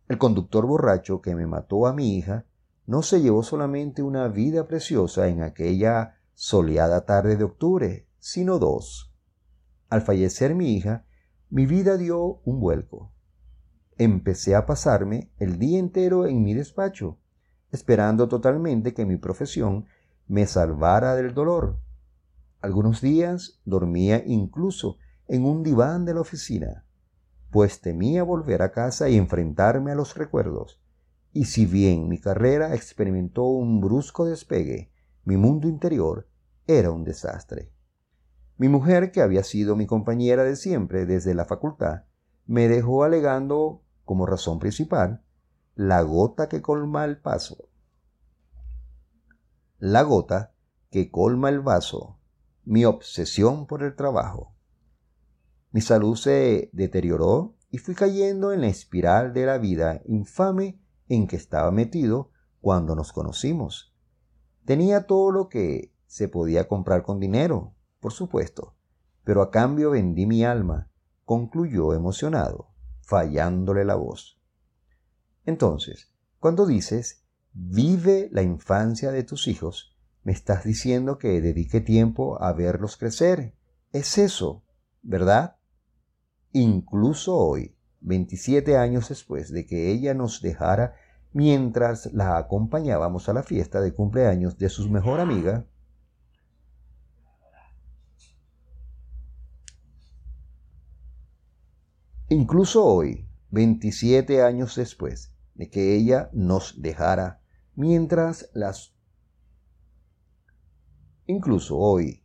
El 0.08 0.17
conductor 0.17 0.65
borracho 0.65 1.22
que 1.22 1.36
me 1.36 1.46
mató 1.46 1.86
a 1.86 1.94
mi 1.94 2.17
hija 2.17 2.46
no 2.88 3.03
se 3.03 3.22
llevó 3.22 3.44
solamente 3.44 4.01
una 4.01 4.27
vida 4.29 4.67
preciosa 4.67 5.27
en 5.27 5.44
aquella 5.44 6.17
soleada 6.34 7.05
tarde 7.05 7.38
de 7.38 7.44
octubre, 7.44 8.08
sino 8.25 8.58
dos. 8.58 9.13
Al 9.88 10.01
fallecer 10.01 10.55
mi 10.55 10.74
hija, 10.74 11.05
mi 11.51 11.67
vida 11.67 11.96
dio 11.96 12.41
un 12.44 12.60
vuelco. 12.60 13.12
Empecé 14.00 14.55
a 14.55 14.65
pasarme 14.65 15.29
el 15.38 15.60
día 15.60 15.77
entero 15.77 16.25
en 16.25 16.44
mi 16.44 16.55
despacho, 16.55 17.20
esperando 17.72 18.27
totalmente 18.27 18.96
que 18.96 19.05
mi 19.05 19.17
profesión 19.17 19.86
me 20.27 20.48
salvara 20.48 21.15
del 21.15 21.36
dolor. 21.36 21.77
Algunos 22.62 23.00
días 23.00 23.62
dormía 23.63 24.24
incluso 24.25 24.98
en 25.27 25.46
un 25.46 25.62
diván 25.62 26.03
de 26.05 26.15
la 26.15 26.22
oficina, 26.22 26.84
pues 27.51 27.79
temía 27.79 28.24
volver 28.24 28.63
a 28.63 28.72
casa 28.72 29.08
y 29.08 29.17
enfrentarme 29.17 29.91
a 29.91 29.96
los 29.96 30.17
recuerdos. 30.17 30.82
Y 31.32 31.46
si 31.46 31.67
bien 31.67 32.10
mi 32.10 32.17
carrera 32.17 32.74
experimentó 32.74 33.44
un 33.44 33.82
brusco 33.82 34.25
despegue, 34.25 34.91
mi 35.25 35.38
mundo 35.38 35.67
interior 35.67 36.27
era 36.65 36.89
un 36.89 37.03
desastre. 37.03 37.75
Mi 38.57 38.69
mujer, 38.69 39.12
que 39.12 39.21
había 39.21 39.43
sido 39.43 39.75
mi 39.75 39.85
compañera 39.85 40.43
de 40.43 40.55
siempre 40.55 41.05
desde 41.05 41.33
la 41.33 41.45
facultad, 41.45 42.03
me 42.45 42.67
dejó 42.67 43.03
alegando 43.03 43.83
como 44.03 44.25
razón 44.25 44.59
principal 44.59 45.24
la 45.75 46.01
gota 46.01 46.47
que 46.47 46.62
colma 46.62 47.05
el 47.05 47.17
paso. 47.17 47.69
La 49.77 50.03
gota 50.03 50.53
que 50.89 51.12
colma 51.12 51.50
el 51.50 51.59
vaso 51.59 52.19
mi 52.65 52.83
obsesión 52.83 53.67
por 53.67 53.83
el 53.83 53.95
trabajo. 53.95 54.55
Mi 55.71 55.81
salud 55.81 56.15
se 56.15 56.69
deterioró 56.74 57.55
y 57.69 57.77
fui 57.77 57.93
cayendo 57.93 58.51
en 58.51 58.62
la 58.62 58.67
espiral 58.67 59.33
de 59.33 59.45
la 59.45 59.57
vida 59.59 60.01
infame 60.05 60.81
en 61.07 61.27
que 61.27 61.35
estaba 61.35 61.69
metido 61.71 62.31
cuando 62.62 62.95
nos 62.95 63.13
conocimos. 63.13 63.93
Tenía 64.65 65.05
todo 65.05 65.31
lo 65.31 65.47
que 65.47 65.93
se 66.07 66.27
podía 66.27 66.67
comprar 66.67 67.03
con 67.03 67.19
dinero, 67.19 67.75
por 68.05 68.13
supuesto, 68.13 68.75
pero 69.24 69.41
a 69.41 69.50
cambio 69.50 69.89
vendí 69.89 70.27
mi 70.27 70.45
alma, 70.45 70.91
concluyó 71.24 71.91
emocionado, 71.95 72.69
fallándole 73.01 73.83
la 73.83 73.95
voz. 73.95 74.39
Entonces, 75.43 76.13
cuando 76.39 76.67
dices, 76.67 77.25
vive 77.51 78.29
la 78.31 78.43
infancia 78.43 79.12
de 79.12 79.24
tus 79.24 79.47
hijos, 79.47 79.97
me 80.21 80.33
estás 80.33 80.63
diciendo 80.63 81.17
que 81.17 81.41
dedique 81.41 81.81
tiempo 81.81 82.39
a 82.43 82.53
verlos 82.53 82.95
crecer. 82.95 83.55
Es 83.91 84.19
eso, 84.19 84.63
¿verdad? 85.01 85.55
Incluso 86.51 87.35
hoy, 87.35 87.75
27 88.01 88.77
años 88.77 89.09
después 89.09 89.51
de 89.51 89.65
que 89.65 89.91
ella 89.91 90.13
nos 90.13 90.43
dejara 90.43 90.93
mientras 91.33 92.13
la 92.13 92.38
acompañábamos 92.38 93.29
a 93.29 93.33
la 93.33 93.41
fiesta 93.41 93.81
de 93.81 93.95
cumpleaños 93.95 94.59
de 94.59 94.69
su 94.69 94.88
mejor 94.91 95.19
amiga, 95.19 95.65
Incluso 102.29 102.84
hoy, 102.84 103.29
27 103.51 104.41
años 104.41 104.75
después 104.75 105.32
de 105.53 105.70
que 105.70 105.96
ella 105.96 106.32
nos 106.34 106.82
dejara, 106.82 107.39
mientras 107.75 108.50
las... 108.55 108.96
Incluso 111.27 111.77
hoy, 111.77 112.24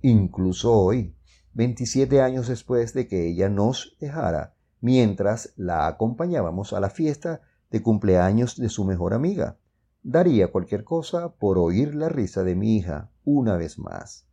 incluso 0.00 0.72
hoy, 0.72 1.14
27 1.52 2.22
años 2.22 2.48
después 2.48 2.94
de 2.94 3.06
que 3.06 3.28
ella 3.28 3.50
nos 3.50 3.98
dejara, 4.00 4.54
mientras 4.80 5.52
la 5.56 5.86
acompañábamos 5.86 6.72
a 6.72 6.80
la 6.80 6.88
fiesta 6.88 7.42
de 7.70 7.82
cumpleaños 7.82 8.56
de 8.56 8.70
su 8.70 8.86
mejor 8.86 9.12
amiga. 9.12 9.58
Daría 10.02 10.50
cualquier 10.50 10.84
cosa 10.84 11.34
por 11.34 11.58
oír 11.58 11.94
la 11.94 12.08
risa 12.08 12.44
de 12.44 12.56
mi 12.56 12.76
hija 12.76 13.10
una 13.24 13.58
vez 13.58 13.78
más 13.78 14.25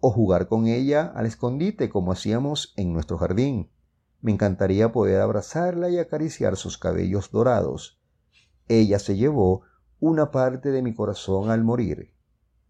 o 0.00 0.10
jugar 0.10 0.48
con 0.48 0.66
ella 0.66 1.12
al 1.14 1.26
escondite 1.26 1.88
como 1.88 2.12
hacíamos 2.12 2.72
en 2.76 2.92
nuestro 2.92 3.18
jardín. 3.18 3.70
Me 4.20 4.32
encantaría 4.32 4.92
poder 4.92 5.20
abrazarla 5.20 5.88
y 5.90 5.98
acariciar 5.98 6.56
sus 6.56 6.78
cabellos 6.78 7.30
dorados. 7.30 8.00
Ella 8.68 8.98
se 8.98 9.16
llevó 9.16 9.62
una 9.98 10.30
parte 10.30 10.70
de 10.70 10.82
mi 10.82 10.94
corazón 10.94 11.50
al 11.50 11.62
morir. 11.62 12.14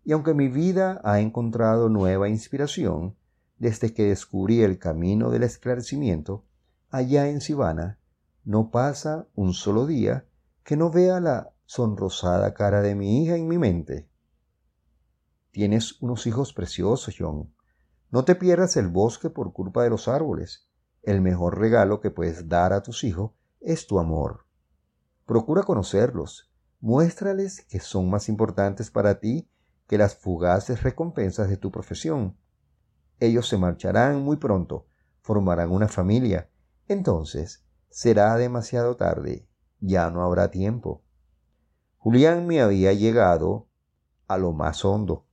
Y 0.05 0.13
aunque 0.13 0.35
mi 0.35 0.49
vida 0.49 1.01
ha 1.05 1.21
encontrado 1.21 1.89
nueva 1.89 2.29
inspiración 2.29 3.17
desde 3.59 3.95
que 3.95 4.05
descubrí 4.05 4.63
el 4.63 4.79
camino 4.79 5.31
del 5.31 5.45
esclarecimiento, 5.45 6.45
allá 6.91 7.29
en 7.29 7.41
Sivana, 7.41 7.99
no 8.45 8.71
pasa 8.71 9.29
un 9.35 9.53
solo 9.55 9.87
día 9.87 10.25
que 10.65 10.77
no 10.77 10.91
vea 10.91 11.21
la 11.21 11.53
sonrosada 11.67 12.55
cara 12.55 12.83
de 12.83 12.95
mi 12.95 13.23
hija 13.23 13.37
en 13.37 13.47
mi 13.47 13.59
mente. 13.59 14.10
Tienes 15.50 16.00
unos 16.00 16.26
hijos 16.26 16.52
preciosos, 16.52 17.14
John. 17.19 17.52
No 18.11 18.25
te 18.25 18.35
pierdas 18.35 18.76
el 18.76 18.88
bosque 18.88 19.30
por 19.30 19.52
culpa 19.52 19.83
de 19.83 19.90
los 19.90 20.07
árboles. 20.07 20.69
El 21.02 21.21
mejor 21.21 21.59
regalo 21.59 22.00
que 22.00 22.11
puedes 22.11 22.49
dar 22.49 22.73
a 22.73 22.83
tus 22.83 23.04
hijos 23.04 23.33
es 23.61 23.87
tu 23.87 23.99
amor. 23.99 24.47
Procura 25.26 25.62
conocerlos. 25.62 26.50
Muéstrales 26.80 27.64
que 27.69 27.80
son 27.80 28.11
más 28.11 28.28
importantes 28.28 28.90
para 28.90 29.19
ti 29.19 29.50
que 29.87 29.99
las 29.99 30.14
fugaces 30.14 30.83
recompensas 30.83 31.49
de 31.49 31.57
tu 31.57 31.71
profesión. 31.71 32.37
Ellos 33.19 33.49
se 33.49 33.59
marcharán 33.59 34.23
muy 34.23 34.37
pronto, 34.37 34.87
formarán 35.21 35.71
una 35.73 35.88
familia. 35.88 36.49
Entonces 36.87 37.64
será 37.90 38.37
demasiado 38.37 38.96
tarde, 38.96 39.48
ya 39.81 40.11
no 40.11 40.22
habrá 40.22 40.51
tiempo. 40.51 41.03
Julián 41.98 42.46
me 42.46 42.61
había 42.61 42.92
llegado 42.92 43.68
a 44.27 44.38
lo 44.38 44.53
más 44.53 44.85
hondo. 44.85 45.27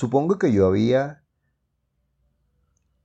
Supongo 0.00 0.38
que 0.38 0.52
yo 0.52 0.68
había, 0.68 1.24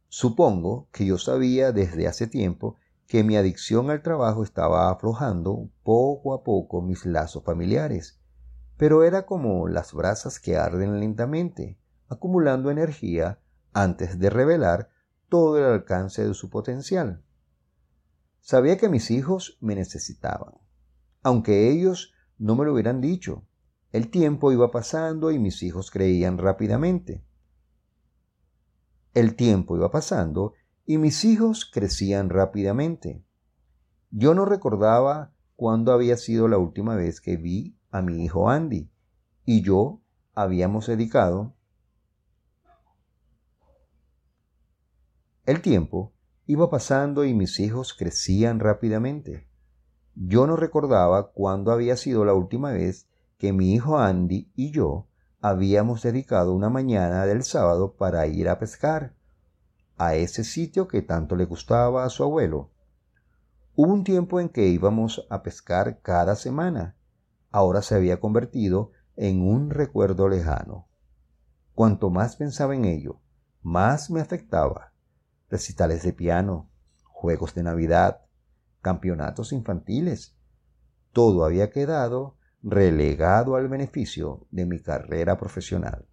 supongo 0.10 0.89
que 0.91 1.08
yo 1.08 1.17
sabía 1.17 1.71
desde 1.71 2.06
hace 2.06 2.27
tiempo 2.27 2.75
que 3.08 3.23
mi 3.23 3.36
adicción 3.36 3.89
al 3.89 4.03
trabajo 4.03 4.43
estaba 4.43 4.91
aflojando 4.91 5.71
poco 5.82 6.36
a 6.36 6.43
poco 6.43 6.84
mis 6.84 7.03
lazos 7.08 7.43
familiares, 7.43 8.21
pero 8.77 9.03
era 9.03 9.25
como 9.25 9.67
las 9.67 9.91
brasas 9.91 10.39
que 10.39 10.56
arden 10.56 10.99
lentamente, 10.99 11.79
acumulando 12.10 12.69
energía 12.69 13.39
antes 13.73 14.19
de 14.19 14.29
revelar 14.29 14.91
todo 15.29 15.58
el 15.58 15.63
alcance 15.63 16.23
de 16.27 16.36
su 16.36 16.51
potencial. 16.51 17.23
Sabía 18.39 18.77
que 18.77 18.88
mis 18.88 19.10
hijos 19.10 19.58
me 19.62 19.73
necesitaban, 19.73 20.60
aunque 21.23 21.71
ellos 21.71 22.13
no 22.38 22.56
me 22.56 22.65
lo 22.65 22.73
hubieran 22.73 23.01
dicho, 23.01 23.47
el 23.93 24.10
tiempo 24.10 24.51
iba 24.51 24.71
pasando 24.71 25.32
y 25.32 25.38
mis 25.38 25.62
hijos 25.62 25.91
creían 25.91 26.39
rápidamente. 26.39 27.23
El 29.13 29.36
tiempo 29.36 29.77
iba 29.77 29.91
pasando 29.91 30.53
y 30.84 30.97
mis 30.97 31.23
hijos 31.23 31.69
crecían 31.71 32.29
rápidamente. 32.29 33.23
Yo 34.10 34.34
no 34.34 34.45
recordaba 34.45 35.32
cuándo 35.56 35.93
había 35.93 36.17
sido 36.17 36.47
la 36.47 36.58
última 36.58 36.95
vez 36.95 37.21
que 37.21 37.38
vi 37.38 37.77
a 37.91 38.01
mi 38.01 38.25
hijo 38.25 38.49
Andy 38.49 38.89
y 39.45 39.62
yo 39.62 40.01
habíamos 40.34 40.88
dedicado 40.88 41.53
el 45.45 45.62
tiempo 45.62 46.13
iba 46.47 46.69
pasando 46.71 47.25
y 47.25 47.34
mis 47.34 47.60
hijos 47.60 47.93
crecían 47.93 48.60
rápidamente. 48.60 49.47
Yo 50.15 50.47
no 50.47 50.56
recordaba 50.56 51.32
cuándo 51.32 51.71
había 51.71 51.95
sido 51.95 52.25
la 52.25 52.34
última 52.34 52.71
vez 52.71 53.08
que 53.43 53.51
mi 53.51 53.73
hijo 53.73 53.99
Andy 53.99 54.49
y 54.56 54.71
yo 54.71 55.10
habíamos 55.41 56.01
dedicado 56.01 56.53
una 56.53 56.69
mañana 56.69 57.25
del 57.25 57.43
sábado 57.43 57.97
para 57.97 58.25
ir 58.25 58.47
a 58.47 58.58
pescar 58.58 59.15
a 59.97 60.15
ese 60.15 60.45
sitio 60.45 60.88
que 60.88 61.01
tanto 61.01 61.36
le 61.36 61.43
gustaba 61.43 62.06
a 62.06 62.10
su 62.10 62.23
abuelo. 62.23 62.71
Hubo 63.75 63.91
un 63.91 64.06
tiempo 64.06 64.39
en 64.39 64.47
que 64.47 64.67
íbamos 64.67 65.27
a 65.29 65.43
pescar 65.43 65.99
cada 66.01 66.38
semana. 66.38 66.95
Ahora 67.51 67.82
se 67.82 67.95
había 67.95 68.21
convertido 68.21 68.91
en 69.17 69.41
un 69.41 69.71
recuerdo 69.71 70.29
lejano. 70.29 70.88
Cuanto 71.73 72.10
más 72.10 72.38
pensaba 72.38 72.73
en 72.75 72.86
ello, 72.86 73.19
más 73.62 74.10
me 74.10 74.21
afectaba. 74.21 74.93
Recitales 75.49 76.03
de 76.03 76.13
piano, 76.13 76.69
juegos 77.03 77.53
de 77.56 77.63
Navidad, 77.63 78.21
campeonatos 78.82 79.51
infantiles. 79.51 80.34
Todo 81.12 81.43
había 81.43 81.71
quedado 81.71 82.38
relegado 82.63 83.58
al 83.58 83.67
beneficio 83.67 84.47
de 84.49 84.65
mi 84.65 84.80
carrera 84.80 85.38
profesional. 85.38 86.06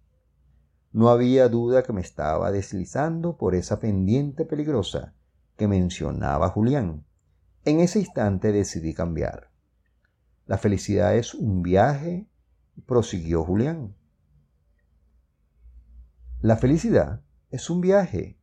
No 0.91 1.09
había 1.09 1.47
duda 1.47 1.83
que 1.83 1.93
me 1.93 2.01
estaba 2.01 2.51
deslizando 2.51 3.37
por 3.37 3.55
esa 3.55 3.79
pendiente 3.79 4.43
peligrosa 4.43 5.15
que 5.55 5.69
mencionaba 5.69 6.49
Julián. 6.49 7.05
En 7.63 7.79
ese 7.79 7.99
instante 7.99 8.51
decidí 8.51 8.93
cambiar. 8.93 9.49
La 10.45 10.57
felicidad 10.57 11.15
es 11.15 11.33
un 11.33 11.61
viaje, 11.61 12.27
prosiguió 12.85 13.45
Julián. 13.45 13.95
La 16.41 16.57
felicidad 16.57 17.21
es 17.49 17.69
un 17.69 17.79
viaje, 17.79 18.37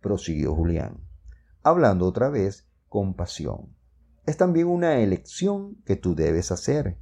prosiguió 0.00 0.54
Julián, 0.54 1.02
hablando 1.62 2.06
otra 2.06 2.30
vez 2.30 2.66
con 2.88 3.14
pasión. 3.14 3.76
Es 4.24 4.38
también 4.38 4.68
una 4.68 5.00
elección 5.00 5.74
que 5.84 5.96
tú 5.96 6.14
debes 6.14 6.52
hacer 6.52 7.01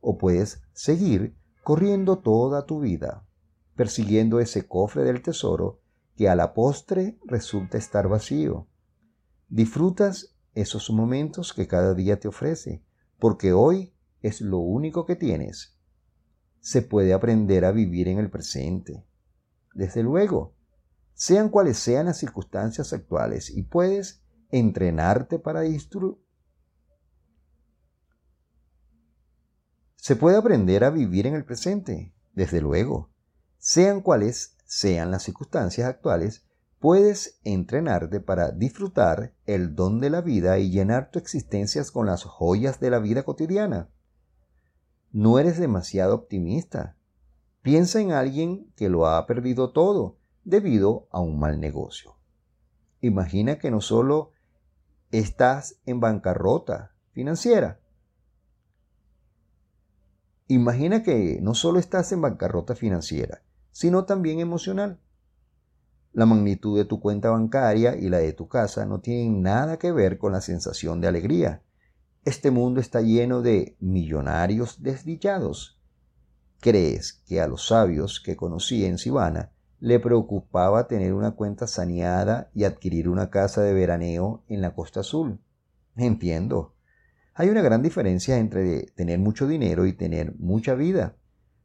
o 0.00 0.18
puedes 0.18 0.62
seguir 0.72 1.36
corriendo 1.62 2.18
toda 2.18 2.64
tu 2.64 2.80
vida, 2.80 3.26
persiguiendo 3.74 4.40
ese 4.40 4.66
cofre 4.66 5.04
del 5.04 5.22
tesoro 5.22 5.80
que 6.16 6.28
a 6.28 6.34
la 6.34 6.54
postre 6.54 7.18
resulta 7.24 7.76
estar 7.76 8.08
vacío. 8.08 8.66
Disfrutas 9.48 10.34
esos 10.54 10.90
momentos 10.90 11.52
que 11.52 11.68
cada 11.68 11.92
día 11.94 12.18
te 12.18 12.28
ofrece, 12.28 12.82
porque 13.18 13.52
hoy 13.52 13.92
es 14.22 14.40
lo 14.40 14.58
único 14.58 15.04
que 15.04 15.16
tienes. 15.16 15.76
Se 16.60 16.82
puede 16.82 17.12
aprender 17.12 17.64
a 17.64 17.72
vivir 17.72 18.08
en 18.08 18.18
el 18.18 18.30
presente. 18.30 19.04
Desde 19.74 20.02
luego, 20.02 20.54
sean 21.12 21.50
cuales 21.50 21.78
sean 21.78 22.06
las 22.06 22.18
circunstancias 22.18 22.92
actuales, 22.92 23.50
y 23.50 23.62
puedes 23.62 24.22
entrenarte 24.50 25.38
para 25.38 25.64
Se 29.96 30.16
puede 30.16 30.36
aprender 30.36 30.84
a 30.84 30.90
vivir 30.90 31.26
en 31.26 31.34
el 31.34 31.44
presente, 31.44 32.12
desde 32.34 32.60
luego. 32.60 33.10
Sean 33.58 34.00
cuales 34.00 34.56
sean 34.64 35.10
las 35.10 35.24
circunstancias 35.24 35.88
actuales, 35.88 36.44
puedes 36.78 37.40
entrenarte 37.44 38.20
para 38.20 38.52
disfrutar 38.52 39.32
el 39.46 39.74
don 39.74 40.00
de 40.00 40.10
la 40.10 40.20
vida 40.20 40.58
y 40.58 40.70
llenar 40.70 41.10
tu 41.10 41.18
existencia 41.18 41.82
con 41.92 42.06
las 42.06 42.24
joyas 42.24 42.78
de 42.80 42.90
la 42.90 42.98
vida 42.98 43.24
cotidiana. 43.24 43.88
No 45.12 45.38
eres 45.38 45.58
demasiado 45.58 46.14
optimista. 46.14 46.96
Piensa 47.62 48.00
en 48.00 48.12
alguien 48.12 48.72
que 48.76 48.88
lo 48.88 49.06
ha 49.06 49.26
perdido 49.26 49.72
todo 49.72 50.18
debido 50.44 51.08
a 51.10 51.20
un 51.20 51.38
mal 51.38 51.58
negocio. 51.58 52.16
Imagina 53.00 53.58
que 53.58 53.70
no 53.70 53.80
solo 53.80 54.32
estás 55.10 55.80
en 55.86 56.00
bancarrota 56.00 56.94
financiera, 57.12 57.80
Imagina 60.48 61.02
que 61.02 61.40
no 61.42 61.54
solo 61.54 61.80
estás 61.80 62.12
en 62.12 62.20
bancarrota 62.20 62.76
financiera, 62.76 63.42
sino 63.72 64.04
también 64.04 64.38
emocional. 64.38 65.00
La 66.12 66.24
magnitud 66.24 66.78
de 66.78 66.84
tu 66.84 67.00
cuenta 67.00 67.30
bancaria 67.30 67.96
y 67.96 68.08
la 68.08 68.18
de 68.18 68.32
tu 68.32 68.46
casa 68.46 68.86
no 68.86 69.00
tienen 69.00 69.42
nada 69.42 69.76
que 69.78 69.90
ver 69.90 70.18
con 70.18 70.32
la 70.32 70.40
sensación 70.40 71.00
de 71.00 71.08
alegría. 71.08 71.62
Este 72.24 72.52
mundo 72.52 72.80
está 72.80 73.00
lleno 73.00 73.42
de 73.42 73.76
millonarios 73.80 74.82
desdichados. 74.82 75.80
¿Crees 76.60 77.12
que 77.26 77.40
a 77.40 77.48
los 77.48 77.66
sabios 77.66 78.20
que 78.20 78.36
conocí 78.36 78.84
en 78.84 78.98
Sibana 78.98 79.50
le 79.80 79.98
preocupaba 79.98 80.86
tener 80.86 81.12
una 81.12 81.32
cuenta 81.32 81.66
saneada 81.66 82.50
y 82.54 82.62
adquirir 82.62 83.08
una 83.08 83.30
casa 83.30 83.62
de 83.62 83.74
veraneo 83.74 84.44
en 84.48 84.60
la 84.60 84.74
Costa 84.74 85.00
Azul? 85.00 85.40
Entiendo. 85.96 86.75
Hay 87.38 87.50
una 87.50 87.60
gran 87.60 87.82
diferencia 87.82 88.38
entre 88.38 88.86
tener 88.94 89.18
mucho 89.18 89.46
dinero 89.46 89.84
y 89.84 89.92
tener 89.92 90.34
mucha 90.38 90.74
vida. 90.74 91.16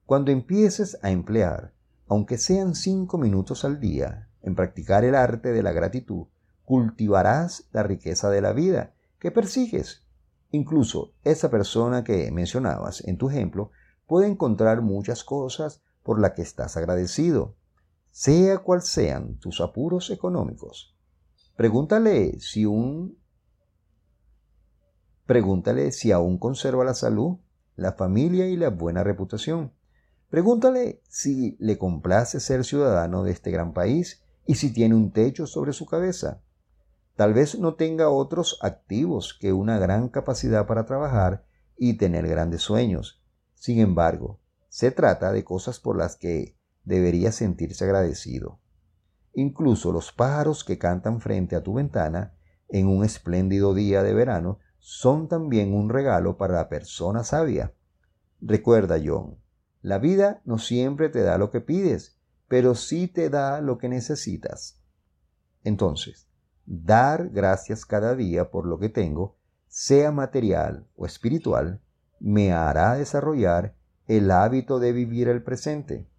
Cuando 0.06 0.30
empieces 0.30 0.98
a 1.02 1.12
emplear, 1.12 1.74
aunque 2.10 2.38
sean 2.38 2.76
cinco 2.76 3.18
minutos 3.18 3.64
al 3.64 3.80
día, 3.80 4.28
en 4.42 4.54
practicar 4.54 5.06
el 5.06 5.16
arte 5.16 5.54
de 5.54 5.64
la 5.64 5.72
gratitud, 5.72 6.28
cultivarás 6.66 7.70
la 7.72 7.84
riqueza 7.84 8.30
de 8.30 8.42
la 8.42 8.52
vida 8.52 8.96
que 9.18 9.32
persigues. 9.32 10.06
Incluso 10.50 11.14
esa 11.24 11.50
persona 11.50 12.04
que 12.04 12.30
mencionabas 12.32 13.02
en 13.06 13.18
tu 13.18 13.30
ejemplo 13.30 13.72
puede 14.08 14.28
encontrar 14.28 14.82
muchas 14.82 15.24
cosas 15.24 15.82
por 16.04 16.20
las 16.20 16.32
que 16.32 16.42
estás 16.42 16.76
agradecido, 16.76 17.56
sea 18.10 18.58
cual 18.58 18.82
sean 18.82 19.38
tus 19.40 19.62
apuros 19.62 20.10
económicos. 20.10 20.98
Pregúntale 21.56 22.42
si 22.42 22.66
un 22.66 23.21
Pregúntale 25.32 25.94
si 25.94 26.12
aún 26.12 26.38
conserva 26.38 26.84
la 26.84 26.94
salud, 26.94 27.38
la 27.78 27.94
familia 27.94 28.48
y 28.48 28.58
la 28.58 28.70
buena 28.70 29.02
reputación. 29.02 29.72
Pregúntale 30.30 31.02
si 31.08 31.56
le 31.58 31.78
complace 31.78 32.42
ser 32.42 32.66
ciudadano 32.66 33.24
de 33.24 33.32
este 33.32 33.50
gran 33.50 33.72
país 33.72 34.26
y 34.46 34.56
si 34.56 34.74
tiene 34.74 34.94
un 34.94 35.14
techo 35.14 35.48
sobre 35.48 35.72
su 35.72 35.86
cabeza. 35.86 36.42
Tal 37.16 37.34
vez 37.34 37.58
no 37.58 37.76
tenga 37.76 38.10
otros 38.10 38.60
activos 38.62 39.34
que 39.40 39.54
una 39.54 39.80
gran 39.80 40.10
capacidad 40.10 40.68
para 40.68 40.86
trabajar 40.86 41.46
y 41.78 41.94
tener 41.94 42.28
grandes 42.28 42.62
sueños. 42.64 43.24
Sin 43.56 43.80
embargo, 43.80 44.42
se 44.68 44.92
trata 44.92 45.32
de 45.32 45.46
cosas 45.46 45.80
por 45.80 45.98
las 45.98 46.18
que 46.18 46.58
debería 46.84 47.32
sentirse 47.32 47.86
agradecido. 47.86 48.60
Incluso 49.34 49.94
los 49.94 50.12
pájaros 50.12 50.66
que 50.66 50.78
cantan 50.78 51.22
frente 51.22 51.56
a 51.56 51.64
tu 51.64 51.76
ventana 51.76 52.36
en 52.68 52.90
un 52.90 53.06
espléndido 53.06 53.74
día 53.74 54.04
de 54.04 54.14
verano 54.14 54.60
son 54.84 55.28
también 55.28 55.76
un 55.76 55.90
regalo 55.90 56.38
para 56.38 56.56
la 56.56 56.68
persona 56.68 57.24
sabia. 57.24 57.72
Recuerda, 58.42 59.00
John, 59.04 59.38
la 59.84 60.00
vida 60.00 60.42
no 60.44 60.58
siempre 60.58 61.10
te 61.10 61.22
da 61.22 61.38
lo 61.38 61.52
que 61.52 61.62
pides, 61.62 62.18
pero 62.48 62.74
sí 62.74 63.08
te 63.08 63.30
da 63.30 63.62
lo 63.62 63.78
que 63.78 63.90
necesitas. 63.90 64.82
Entonces, 65.64 66.28
dar 66.66 67.30
gracias 67.30 67.86
cada 67.86 68.16
día 68.16 68.50
por 68.50 68.66
lo 68.66 68.80
que 68.80 68.90
tengo, 68.90 69.38
sea 69.68 70.12
material 70.12 70.88
o 70.96 71.06
espiritual, 71.06 71.80
me 72.20 72.52
hará 72.52 72.96
desarrollar 72.96 73.76
el 74.08 74.32
hábito 74.32 74.80
de 74.80 74.94
vivir 74.94 75.28
el 75.28 75.44
presente. 75.44 76.10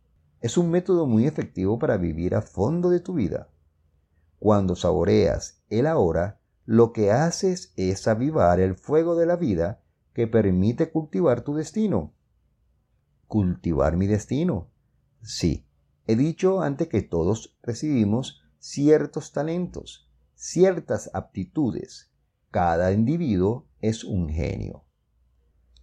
Es 0.41 0.57
un 0.57 0.71
método 0.71 1.07
muy 1.07 1.27
efectivo 1.27 1.81
para 1.81 1.97
vivir 1.97 2.37
a 2.37 2.43
fondo 2.43 2.91
de 2.91 3.01
tu 3.01 3.15
vida. 3.15 3.51
Cuando 4.39 4.77
saboreas 4.77 5.65
el 5.69 5.89
ahora, 5.89 6.41
lo 6.65 6.93
que 6.93 7.11
haces 7.11 7.73
es 7.77 8.07
avivar 8.07 8.61
el 8.61 8.77
fuego 8.77 9.17
de 9.17 9.27
la 9.27 9.37
vida 9.37 9.83
que 10.13 10.27
permite 10.27 10.91
cultivar 10.91 11.43
tu 11.43 11.55
destino. 11.55 12.15
Cultivar 13.27 13.97
mi 13.97 14.07
destino. 14.07 14.71
Sí, 15.23 15.67
he 16.07 16.17
dicho 16.17 16.63
antes 16.63 16.89
que 16.89 17.03
todos 17.03 17.59
recibimos 17.63 18.43
ciertos 18.59 19.33
talentos, 19.33 20.11
ciertas 20.35 21.11
aptitudes. 21.15 22.13
Cada 22.51 22.93
individuo 22.93 23.69
es 23.81 24.05
un 24.05 24.29
genio. 24.29 24.85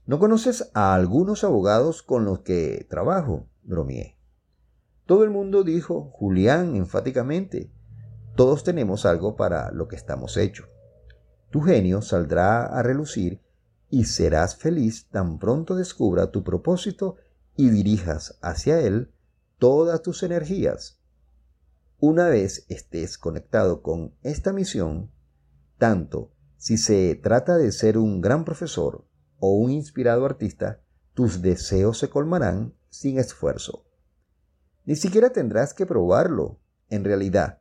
¿No 0.06 0.20
conoces 0.20 0.72
a 0.74 0.96
algunos 0.96 1.44
abogados 1.44 2.04
con 2.04 2.26
los 2.26 2.40
que 2.40 2.88
trabajo? 2.90 3.48
bromeé. 3.64 4.18
Todo 5.06 5.24
el 5.24 5.30
mundo 5.30 5.64
dijo 5.64 6.12
Julián 6.12 6.76
enfáticamente. 6.76 7.72
Todos 8.36 8.64
tenemos 8.64 9.06
algo 9.06 9.36
para 9.36 9.72
lo 9.72 9.88
que 9.88 9.96
estamos 9.96 10.38
hechos. 10.38 10.68
Tu 11.50 11.62
genio 11.62 12.02
saldrá 12.02 12.66
a 12.66 12.84
relucir 12.84 13.42
y 13.90 14.06
serás 14.06 14.56
feliz 14.56 15.08
tan 15.10 15.40
pronto 15.40 15.76
descubra 15.76 16.32
tu 16.32 16.44
propósito 16.44 17.16
y 17.56 17.70
dirijas 17.70 18.38
hacia 18.42 18.80
él 18.80 19.12
todas 19.58 20.02
tus 20.02 20.24
energías. 20.24 21.00
Una 22.00 22.30
vez 22.30 22.66
estés 22.70 23.18
conectado 23.18 23.82
con 23.82 24.14
esta 24.22 24.54
misión, 24.54 25.12
tanto 25.78 26.32
si 26.56 26.78
se 26.78 27.16
trata 27.16 27.58
de 27.58 27.72
ser 27.72 27.98
un 27.98 28.22
gran 28.22 28.46
profesor 28.46 29.06
o 29.40 29.54
un 29.54 29.72
inspirado 29.72 30.26
artista, 30.26 30.82
tus 31.14 31.42
deseos 31.42 31.98
se 31.98 32.10
colmarán 32.10 32.74
sin 32.90 33.18
esfuerzo. 33.18 33.86
Ni 34.86 34.96
siquiera 34.96 35.32
tendrás 35.32 35.74
que 35.74 35.86
probarlo. 35.86 36.60
En 36.90 37.04
realidad, 37.04 37.60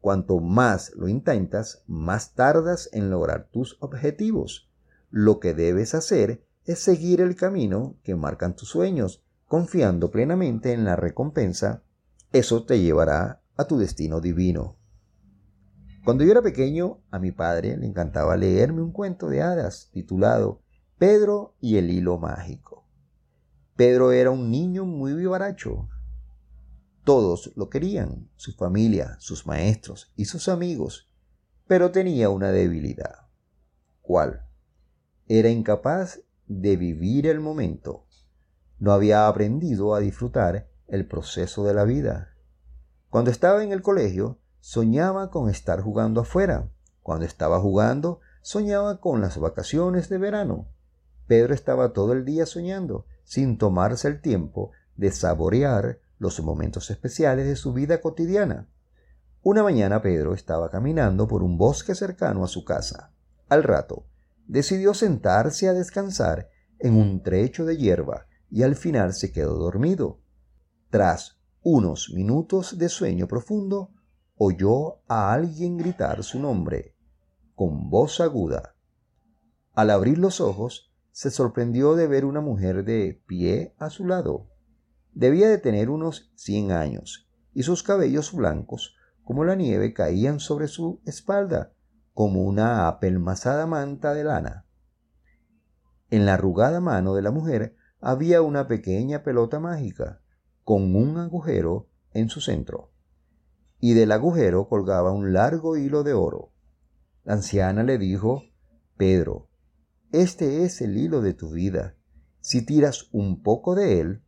Cuanto 0.00 0.40
más 0.40 0.92
lo 0.96 1.08
intentas, 1.08 1.84
más 1.86 2.34
tardas 2.34 2.88
en 2.92 3.10
lograr 3.10 3.48
tus 3.50 3.76
objetivos. 3.80 4.70
Lo 5.10 5.40
que 5.40 5.52
debes 5.52 5.94
hacer 5.94 6.44
es 6.64 6.78
seguir 6.78 7.20
el 7.20 7.36
camino 7.36 7.96
que 8.02 8.14
marcan 8.14 8.56
tus 8.56 8.68
sueños, 8.68 9.22
confiando 9.46 10.10
plenamente 10.10 10.72
en 10.72 10.84
la 10.84 10.96
recompensa. 10.96 11.82
Eso 12.32 12.64
te 12.64 12.80
llevará 12.80 13.42
a 13.56 13.64
tu 13.66 13.78
destino 13.78 14.20
divino. 14.20 14.76
Cuando 16.04 16.24
yo 16.24 16.30
era 16.30 16.40
pequeño, 16.40 17.02
a 17.10 17.18
mi 17.18 17.30
padre 17.30 17.76
le 17.76 17.86
encantaba 17.86 18.36
leerme 18.36 18.80
un 18.80 18.92
cuento 18.92 19.28
de 19.28 19.42
hadas 19.42 19.90
titulado 19.92 20.62
Pedro 20.96 21.54
y 21.60 21.76
el 21.76 21.90
hilo 21.90 22.18
mágico. 22.18 22.86
Pedro 23.76 24.12
era 24.12 24.30
un 24.30 24.50
niño 24.50 24.86
muy 24.86 25.12
vivaracho, 25.12 25.88
todos 27.04 27.52
lo 27.56 27.70
querían, 27.70 28.28
su 28.36 28.52
familia, 28.52 29.16
sus 29.18 29.46
maestros 29.46 30.12
y 30.16 30.26
sus 30.26 30.48
amigos, 30.48 31.10
pero 31.66 31.90
tenía 31.90 32.28
una 32.30 32.52
debilidad. 32.52 33.28
¿Cuál? 34.02 34.44
Era 35.26 35.48
incapaz 35.48 36.20
de 36.46 36.76
vivir 36.76 37.26
el 37.26 37.40
momento. 37.40 38.06
No 38.78 38.92
había 38.92 39.28
aprendido 39.28 39.94
a 39.94 40.00
disfrutar 40.00 40.68
el 40.88 41.06
proceso 41.06 41.64
de 41.64 41.74
la 41.74 41.84
vida. 41.84 42.34
Cuando 43.08 43.30
estaba 43.30 43.62
en 43.62 43.72
el 43.72 43.82
colegio, 43.82 44.40
soñaba 44.58 45.30
con 45.30 45.48
estar 45.48 45.80
jugando 45.80 46.20
afuera. 46.20 46.70
Cuando 47.02 47.24
estaba 47.24 47.60
jugando, 47.60 48.20
soñaba 48.42 49.00
con 49.00 49.20
las 49.20 49.38
vacaciones 49.38 50.08
de 50.08 50.18
verano. 50.18 50.68
Pedro 51.26 51.54
estaba 51.54 51.92
todo 51.92 52.12
el 52.12 52.24
día 52.24 52.46
soñando, 52.46 53.06
sin 53.24 53.58
tomarse 53.58 54.08
el 54.08 54.20
tiempo 54.20 54.72
de 54.96 55.12
saborear 55.12 56.00
los 56.20 56.38
momentos 56.42 56.90
especiales 56.90 57.46
de 57.46 57.56
su 57.56 57.72
vida 57.72 58.00
cotidiana. 58.00 58.68
Una 59.42 59.62
mañana 59.62 60.02
Pedro 60.02 60.34
estaba 60.34 60.70
caminando 60.70 61.26
por 61.26 61.42
un 61.42 61.56
bosque 61.56 61.94
cercano 61.94 62.44
a 62.44 62.46
su 62.46 62.62
casa. 62.62 63.14
Al 63.48 63.62
rato, 63.62 64.06
decidió 64.46 64.92
sentarse 64.92 65.66
a 65.66 65.72
descansar 65.72 66.50
en 66.78 66.94
un 66.94 67.22
trecho 67.22 67.64
de 67.64 67.78
hierba 67.78 68.26
y 68.50 68.64
al 68.64 68.76
final 68.76 69.14
se 69.14 69.32
quedó 69.32 69.54
dormido. 69.54 70.20
Tras 70.90 71.40
unos 71.62 72.10
minutos 72.14 72.76
de 72.76 72.90
sueño 72.90 73.26
profundo, 73.26 73.94
oyó 74.36 75.00
a 75.08 75.32
alguien 75.32 75.78
gritar 75.78 76.22
su 76.22 76.38
nombre, 76.38 76.96
con 77.54 77.88
voz 77.88 78.20
aguda. 78.20 78.74
Al 79.72 79.88
abrir 79.88 80.18
los 80.18 80.42
ojos, 80.42 80.92
se 81.12 81.30
sorprendió 81.30 81.94
de 81.94 82.06
ver 82.06 82.26
una 82.26 82.42
mujer 82.42 82.84
de 82.84 83.22
pie 83.26 83.74
a 83.78 83.88
su 83.88 84.06
lado. 84.06 84.49
Debía 85.12 85.48
de 85.48 85.58
tener 85.58 85.90
unos 85.90 86.30
cien 86.34 86.72
años, 86.72 87.28
y 87.52 87.64
sus 87.64 87.82
cabellos 87.82 88.32
blancos, 88.32 88.96
como 89.24 89.44
la 89.44 89.54
nieve, 89.54 89.92
caían 89.92 90.40
sobre 90.40 90.68
su 90.68 91.00
espalda, 91.04 91.72
como 92.14 92.42
una 92.42 92.88
apelmazada 92.88 93.66
manta 93.66 94.14
de 94.14 94.24
lana. 94.24 94.66
En 96.10 96.26
la 96.26 96.34
arrugada 96.34 96.80
mano 96.80 97.14
de 97.14 97.22
la 97.22 97.30
mujer 97.30 97.76
había 98.00 98.42
una 98.42 98.66
pequeña 98.66 99.22
pelota 99.22 99.60
mágica, 99.60 100.20
con 100.64 100.94
un 100.94 101.18
agujero 101.18 101.88
en 102.12 102.28
su 102.28 102.40
centro, 102.40 102.92
y 103.78 103.94
del 103.94 104.12
agujero 104.12 104.68
colgaba 104.68 105.12
un 105.12 105.32
largo 105.32 105.76
hilo 105.76 106.02
de 106.02 106.12
oro. 106.12 106.52
La 107.24 107.34
anciana 107.34 107.82
le 107.82 107.98
dijo, 107.98 108.42
Pedro, 108.96 109.48
este 110.12 110.64
es 110.64 110.80
el 110.80 110.96
hilo 110.96 111.22
de 111.22 111.34
tu 111.34 111.50
vida. 111.50 111.94
Si 112.40 112.64
tiras 112.64 113.08
un 113.12 113.42
poco 113.42 113.74
de 113.74 114.00
él, 114.00 114.22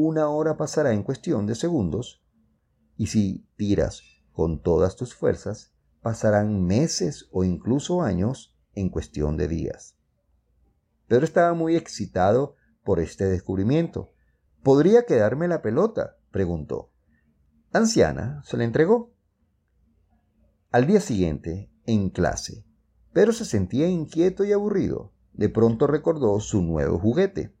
una 0.00 0.28
hora 0.28 0.56
pasará 0.56 0.92
en 0.92 1.02
cuestión 1.02 1.48
de 1.48 1.56
segundos, 1.56 2.22
y 2.96 3.08
si 3.08 3.48
tiras 3.56 4.04
con 4.32 4.62
todas 4.62 4.94
tus 4.94 5.12
fuerzas, 5.12 5.72
pasarán 6.02 6.62
meses 6.64 7.28
o 7.32 7.42
incluso 7.42 8.00
años 8.00 8.56
en 8.76 8.90
cuestión 8.90 9.36
de 9.36 9.48
días. 9.48 9.96
Pedro 11.08 11.24
estaba 11.24 11.52
muy 11.52 11.74
excitado 11.74 12.54
por 12.84 13.00
este 13.00 13.24
descubrimiento. 13.24 14.12
¿Podría 14.62 15.04
quedarme 15.04 15.48
la 15.48 15.62
pelota? 15.62 16.16
preguntó. 16.30 16.92
Anciana 17.72 18.40
se 18.44 18.56
la 18.56 18.62
entregó. 18.62 19.12
Al 20.70 20.86
día 20.86 21.00
siguiente, 21.00 21.72
en 21.86 22.10
clase, 22.10 22.64
Pedro 23.12 23.32
se 23.32 23.44
sentía 23.44 23.88
inquieto 23.88 24.44
y 24.44 24.52
aburrido. 24.52 25.12
De 25.32 25.48
pronto 25.48 25.88
recordó 25.88 26.38
su 26.38 26.62
nuevo 26.62 27.00
juguete. 27.00 27.57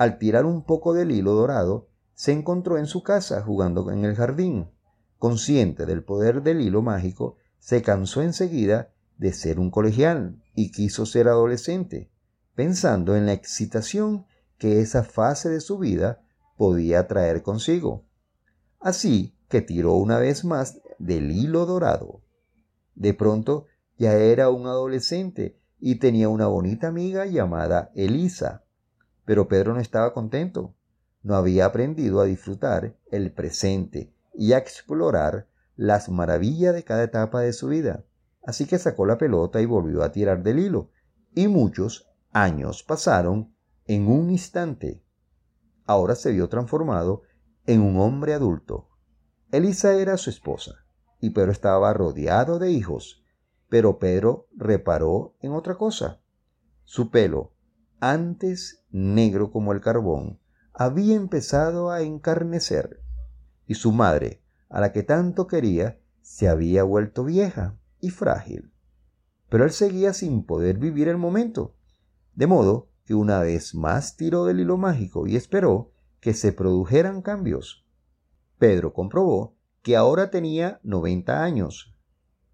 Al 0.00 0.16
tirar 0.16 0.46
un 0.46 0.64
poco 0.64 0.94
del 0.94 1.10
hilo 1.10 1.34
dorado, 1.34 1.90
se 2.14 2.32
encontró 2.32 2.78
en 2.78 2.86
su 2.86 3.02
casa 3.02 3.42
jugando 3.42 3.90
en 3.90 4.06
el 4.06 4.14
jardín. 4.14 4.70
Consciente 5.18 5.84
del 5.84 6.02
poder 6.04 6.42
del 6.42 6.62
hilo 6.62 6.80
mágico, 6.80 7.36
se 7.58 7.82
cansó 7.82 8.22
enseguida 8.22 8.94
de 9.18 9.34
ser 9.34 9.60
un 9.60 9.70
colegial 9.70 10.42
y 10.54 10.72
quiso 10.72 11.04
ser 11.04 11.28
adolescente, 11.28 12.10
pensando 12.54 13.14
en 13.14 13.26
la 13.26 13.34
excitación 13.34 14.24
que 14.56 14.80
esa 14.80 15.04
fase 15.04 15.50
de 15.50 15.60
su 15.60 15.76
vida 15.76 16.22
podía 16.56 17.06
traer 17.06 17.42
consigo. 17.42 18.06
Así 18.80 19.36
que 19.50 19.60
tiró 19.60 19.92
una 19.96 20.18
vez 20.18 20.46
más 20.46 20.80
del 20.98 21.30
hilo 21.30 21.66
dorado. 21.66 22.22
De 22.94 23.12
pronto 23.12 23.66
ya 23.98 24.14
era 24.14 24.48
un 24.48 24.66
adolescente 24.66 25.60
y 25.78 25.96
tenía 25.96 26.30
una 26.30 26.46
bonita 26.46 26.88
amiga 26.88 27.26
llamada 27.26 27.90
Elisa. 27.94 28.64
Pero 29.30 29.46
Pedro 29.46 29.74
no 29.74 29.78
estaba 29.78 30.12
contento. 30.12 30.74
No 31.22 31.36
había 31.36 31.64
aprendido 31.64 32.20
a 32.20 32.24
disfrutar 32.24 32.96
el 33.12 33.32
presente 33.32 34.12
y 34.34 34.54
a 34.54 34.58
explorar 34.58 35.46
las 35.76 36.08
maravillas 36.08 36.74
de 36.74 36.82
cada 36.82 37.04
etapa 37.04 37.40
de 37.40 37.52
su 37.52 37.68
vida. 37.68 38.04
Así 38.42 38.66
que 38.66 38.76
sacó 38.76 39.06
la 39.06 39.18
pelota 39.18 39.60
y 39.60 39.66
volvió 39.66 40.02
a 40.02 40.10
tirar 40.10 40.42
del 40.42 40.58
hilo. 40.58 40.90
Y 41.32 41.46
muchos 41.46 42.10
años 42.32 42.82
pasaron 42.82 43.54
en 43.86 44.08
un 44.08 44.30
instante. 44.30 45.04
Ahora 45.86 46.16
se 46.16 46.32
vio 46.32 46.48
transformado 46.48 47.22
en 47.66 47.82
un 47.82 48.00
hombre 48.00 48.34
adulto. 48.34 48.88
Elisa 49.52 49.94
era 49.94 50.16
su 50.16 50.30
esposa 50.30 50.72
y 51.20 51.30
Pedro 51.30 51.52
estaba 51.52 51.94
rodeado 51.94 52.58
de 52.58 52.72
hijos. 52.72 53.22
Pero 53.68 54.00
Pedro 54.00 54.48
reparó 54.56 55.36
en 55.38 55.52
otra 55.52 55.76
cosa. 55.76 56.20
Su 56.82 57.12
pelo, 57.12 57.52
antes 58.00 58.84
negro 58.90 59.50
como 59.50 59.72
el 59.72 59.80
carbón, 59.80 60.40
había 60.72 61.14
empezado 61.14 61.90
a 61.90 62.02
encarnecer 62.02 63.02
y 63.66 63.74
su 63.74 63.92
madre, 63.92 64.42
a 64.68 64.80
la 64.80 64.92
que 64.92 65.02
tanto 65.02 65.46
quería, 65.46 66.00
se 66.22 66.48
había 66.48 66.82
vuelto 66.82 67.24
vieja 67.24 67.78
y 68.00 68.10
frágil. 68.10 68.72
Pero 69.48 69.64
él 69.64 69.70
seguía 69.70 70.12
sin 70.12 70.44
poder 70.44 70.78
vivir 70.78 71.06
el 71.06 71.18
momento, 71.18 71.76
de 72.34 72.46
modo 72.46 72.90
que 73.04 73.14
una 73.14 73.40
vez 73.40 73.74
más 73.74 74.16
tiró 74.16 74.44
del 74.44 74.60
hilo 74.60 74.76
mágico 74.76 75.26
y 75.26 75.36
esperó 75.36 75.92
que 76.20 76.34
se 76.34 76.52
produjeran 76.52 77.22
cambios. 77.22 77.86
Pedro 78.58 78.92
comprobó 78.92 79.56
que 79.82 79.96
ahora 79.96 80.30
tenía 80.30 80.80
90 80.82 81.42
años. 81.42 81.96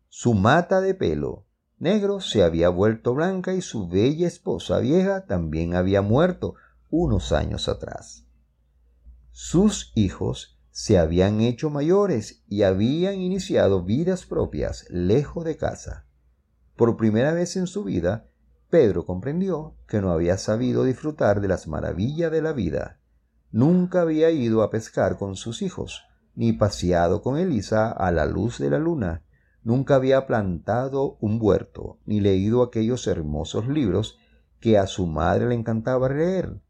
Su 0.08 0.34
mata 0.34 0.80
de 0.80 0.94
pelo 0.94 1.45
negro 1.78 2.20
se 2.20 2.42
había 2.42 2.68
vuelto 2.68 3.14
blanca 3.14 3.54
y 3.54 3.60
su 3.60 3.88
bella 3.88 4.26
esposa 4.26 4.78
vieja 4.78 5.26
también 5.26 5.74
había 5.74 6.02
muerto 6.02 6.54
unos 6.90 7.32
años 7.32 7.68
atrás. 7.68 8.24
Sus 9.30 9.92
hijos 9.94 10.58
se 10.70 10.98
habían 10.98 11.40
hecho 11.40 11.70
mayores 11.70 12.42
y 12.48 12.62
habían 12.62 13.14
iniciado 13.14 13.82
vidas 13.82 14.26
propias 14.26 14.86
lejos 14.90 15.44
de 15.44 15.56
casa. 15.56 16.06
Por 16.76 16.96
primera 16.96 17.32
vez 17.32 17.56
en 17.56 17.66
su 17.66 17.84
vida, 17.84 18.28
Pedro 18.68 19.06
comprendió 19.06 19.76
que 19.86 20.00
no 20.00 20.10
había 20.10 20.36
sabido 20.36 20.84
disfrutar 20.84 21.40
de 21.40 21.48
las 21.48 21.66
maravillas 21.66 22.30
de 22.32 22.42
la 22.42 22.52
vida. 22.52 23.00
Nunca 23.50 24.02
había 24.02 24.30
ido 24.30 24.62
a 24.62 24.70
pescar 24.70 25.16
con 25.16 25.36
sus 25.36 25.62
hijos, 25.62 26.02
ni 26.34 26.52
paseado 26.52 27.22
con 27.22 27.38
Elisa 27.38 27.90
a 27.90 28.10
la 28.12 28.26
luz 28.26 28.58
de 28.58 28.68
la 28.68 28.78
luna. 28.78 29.22
Nunca 29.66 29.96
había 29.96 30.28
plantado 30.28 31.18
un 31.20 31.40
huerto, 31.42 31.98
ni 32.06 32.20
leído 32.20 32.62
aquellos 32.62 33.08
hermosos 33.08 33.66
libros 33.66 34.16
que 34.60 34.78
a 34.78 34.86
su 34.86 35.08
madre 35.08 35.48
le 35.48 35.56
encantaba 35.56 36.08
leer. 36.08 36.60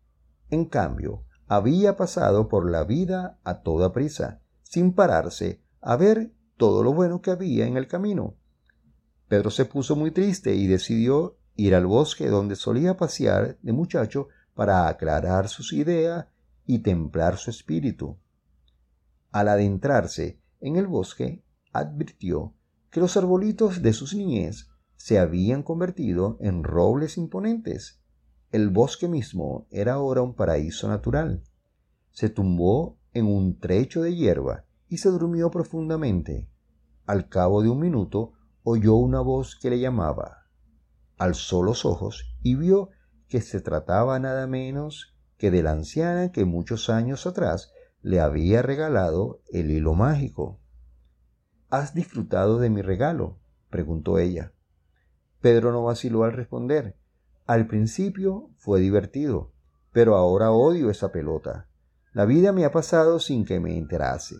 En 0.48 0.64
cambio, 0.64 1.22
había 1.46 1.98
pasado 1.98 2.48
por 2.48 2.70
la 2.70 2.85
vida 2.85 3.38
a 3.44 3.61
toda 3.61 3.92
prisa, 3.92 4.40
sin 4.62 4.94
pararse 4.94 5.61
a 5.82 5.96
ver 5.96 6.32
todo 6.56 6.82
lo 6.82 6.94
bueno 6.94 7.20
que 7.20 7.30
había 7.30 7.66
en 7.66 7.76
el 7.76 7.87
camino. 7.87 8.38
Pedro 9.28 9.50
se 9.50 9.66
puso 9.66 9.94
muy 9.94 10.11
triste 10.11 10.54
y 10.54 10.66
decidió 10.66 11.37
ir 11.54 11.74
al 11.74 11.85
bosque 11.85 12.28
donde 12.30 12.56
solía 12.56 12.96
pasear 12.96 13.59
de 13.61 13.72
muchacho 13.74 14.28
para 14.54 14.88
aclarar 14.88 15.50
sus 15.50 15.74
ideas 15.74 16.28
y 16.64 16.78
templar 16.78 17.37
su 17.37 17.50
espíritu. 17.50 18.16
Al 19.32 19.48
adentrarse 19.48 20.40
en 20.61 20.76
el 20.76 20.87
bosque, 20.87 21.44
advirtió 21.74 22.54
que 22.96 23.00
los 23.00 23.18
arbolitos 23.18 23.82
de 23.82 23.92
sus 23.92 24.14
niñez 24.14 24.70
se 24.96 25.18
habían 25.18 25.62
convertido 25.62 26.38
en 26.40 26.64
robles 26.64 27.18
imponentes 27.18 28.00
el 28.52 28.70
bosque 28.70 29.06
mismo 29.06 29.66
era 29.70 29.92
ahora 29.92 30.22
un 30.22 30.32
paraíso 30.32 30.88
natural. 30.88 31.42
Se 32.12 32.30
tumbó 32.30 32.98
en 33.12 33.26
un 33.26 33.61
trecho 33.61 34.00
de 34.00 34.16
hierba 34.16 34.64
y 34.88 34.96
se 34.96 35.11
durmió 35.11 35.50
profundamente. 35.50 36.48
Al 37.04 37.28
cabo 37.28 37.61
de 37.61 37.68
un 37.68 37.80
minuto 37.80 38.32
oyó 38.62 38.94
una 38.94 39.20
voz 39.20 39.59
que 39.61 39.68
le 39.68 39.78
llamaba. 39.78 40.46
Alzó 41.18 41.62
los 41.62 41.85
ojos 41.85 42.35
y 42.42 42.54
vio 42.54 42.88
que 43.28 43.42
se 43.42 43.61
trataba 43.61 44.18
nada 44.20 44.46
menos 44.46 45.14
que 45.37 45.50
de 45.50 45.62
la 45.62 45.72
anciana 45.72 46.32
que 46.32 46.46
muchos 46.46 46.88
años 46.88 47.26
atrás 47.26 47.74
le 48.00 48.20
había 48.20 48.62
regalado 48.62 49.42
el 49.52 49.70
hilo 49.70 49.92
mágico. 49.92 50.62
¿Has 51.68 51.94
disfrutado 51.94 52.59
de 52.59 52.70
mi 52.70 52.81
regalo? 52.81 53.38
preguntó 53.70 54.18
ella. 54.18 54.52
Pedro 55.40 55.72
no 55.72 55.83
vaciló 55.83 56.22
al 56.22 56.33
responder. 56.33 56.96
Al 57.44 57.66
principio 57.66 58.50
fue 58.57 58.81
divertido, 58.81 59.52
pero 59.92 60.16
ahora 60.16 60.52
odio 60.52 60.90
esa 60.90 61.11
pelota. 61.11 61.68
La 62.12 62.24
vida 62.24 62.52
me 62.52 62.64
ha 62.64 62.70
pasado 62.70 63.18
sin 63.18 63.44
que 63.44 63.59
me 63.59 63.76
enterase, 63.76 64.37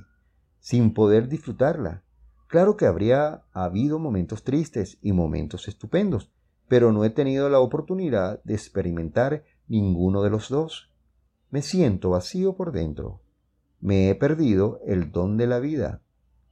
sin 0.61 0.95
poder 0.95 1.29
disfrutarla. 1.29 2.05
Claro 2.47 2.77
que 2.77 2.87
habría 2.87 3.43
habido 3.53 3.99
momentos 3.99 4.45
tristes 4.45 4.99
y 5.03 5.13
momentos 5.13 5.67
estupendos, 5.67 6.31
pero 6.69 6.93
no 6.93 7.05
he 7.05 7.11
tenido 7.11 7.49
la 7.49 7.59
oportunidad 7.59 8.41
de 8.45 8.55
experimentar 8.55 9.45
ninguno 9.67 10.23
de 10.23 10.31
los 10.31 10.49
dos. 10.49 10.93
Me 11.51 11.63
siento 11.63 12.11
vacío 12.11 12.55
por 12.55 12.71
dentro. 12.71 13.21
Me 13.81 14.11
he 14.11 14.15
perdido 14.15 14.81
el 14.87 15.11
don 15.11 15.37
de 15.37 15.47
la 15.49 15.59
vida. 15.59 16.03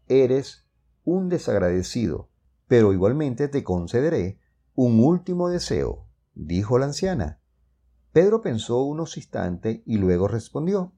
Eres 0.08 0.63
un 1.04 1.28
desagradecido, 1.28 2.30
pero 2.66 2.92
igualmente 2.92 3.48
te 3.48 3.62
concederé 3.62 4.40
un 4.74 5.00
último 5.04 5.48
deseo, 5.48 6.08
dijo 6.34 6.78
la 6.78 6.86
anciana. 6.86 7.40
Pedro 8.12 8.42
pensó 8.42 8.82
unos 8.82 9.16
instantes 9.16 9.82
y 9.86 9.98
luego 9.98 10.28
respondió, 10.28 10.92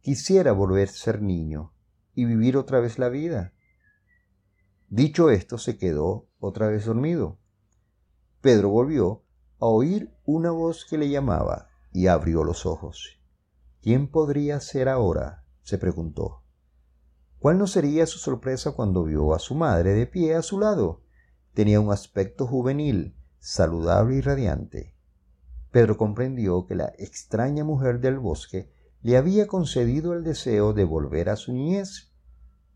quisiera 0.00 0.52
volver 0.52 0.88
a 0.88 0.92
ser 0.92 1.22
niño 1.22 1.72
y 2.14 2.24
vivir 2.24 2.56
otra 2.56 2.80
vez 2.80 2.98
la 2.98 3.08
vida. 3.08 3.52
Dicho 4.88 5.30
esto, 5.30 5.58
se 5.58 5.76
quedó 5.76 6.28
otra 6.38 6.68
vez 6.68 6.84
dormido. 6.86 7.38
Pedro 8.40 8.68
volvió 8.68 9.24
a 9.58 9.66
oír 9.66 10.14
una 10.24 10.50
voz 10.50 10.84
que 10.84 10.98
le 10.98 11.08
llamaba 11.08 11.70
y 11.92 12.06
abrió 12.06 12.44
los 12.44 12.66
ojos. 12.66 13.20
¿Quién 13.82 14.08
podría 14.08 14.60
ser 14.60 14.88
ahora? 14.88 15.44
se 15.62 15.78
preguntó. 15.78 16.43
¿Cuál 17.44 17.58
no 17.58 17.66
sería 17.66 18.06
su 18.06 18.18
sorpresa 18.18 18.72
cuando 18.72 19.04
vio 19.04 19.34
a 19.34 19.38
su 19.38 19.54
madre 19.54 19.92
de 19.92 20.06
pie 20.06 20.34
a 20.34 20.40
su 20.40 20.58
lado? 20.58 21.02
Tenía 21.52 21.78
un 21.78 21.92
aspecto 21.92 22.46
juvenil, 22.46 23.18
saludable 23.38 24.16
y 24.16 24.22
radiante. 24.22 24.96
Pedro 25.70 25.98
comprendió 25.98 26.64
que 26.64 26.74
la 26.74 26.94
extraña 26.96 27.62
mujer 27.62 28.00
del 28.00 28.18
bosque 28.18 28.72
le 29.02 29.18
había 29.18 29.46
concedido 29.46 30.14
el 30.14 30.24
deseo 30.24 30.72
de 30.72 30.84
volver 30.84 31.28
a 31.28 31.36
su 31.36 31.52
niñez. 31.52 32.14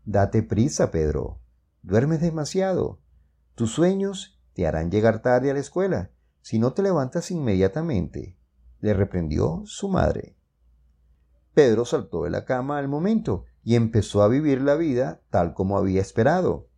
Date 0.05 0.43
prisa, 0.43 0.91
Pedro. 0.91 1.41
Duermes 1.81 2.21
demasiado. 2.21 3.01
Tus 3.55 3.71
sueños 3.71 4.39
te 4.53 4.67
harán 4.67 4.91
llegar 4.91 5.23
tarde 5.23 5.49
a 5.49 5.55
la 5.55 5.61
escuela 5.61 6.11
si 6.41 6.59
no 6.59 6.73
te 6.73 6.83
levantas 6.83 7.31
inmediatamente, 7.31 8.37
le 8.81 8.93
reprendió 8.93 9.63
su 9.65 9.89
madre. 9.89 10.37
Pedro 11.59 11.83
saltó 11.83 12.23
de 12.23 12.29
la 12.29 12.45
cama 12.45 12.77
al 12.77 12.87
momento 12.87 13.43
y 13.65 13.75
empezó 13.75 14.23
a 14.23 14.29
vivir 14.29 14.61
la 14.61 14.75
vida 14.75 15.19
tal 15.29 15.53
como 15.53 15.77
había 15.77 15.99
esperado. 15.99 16.69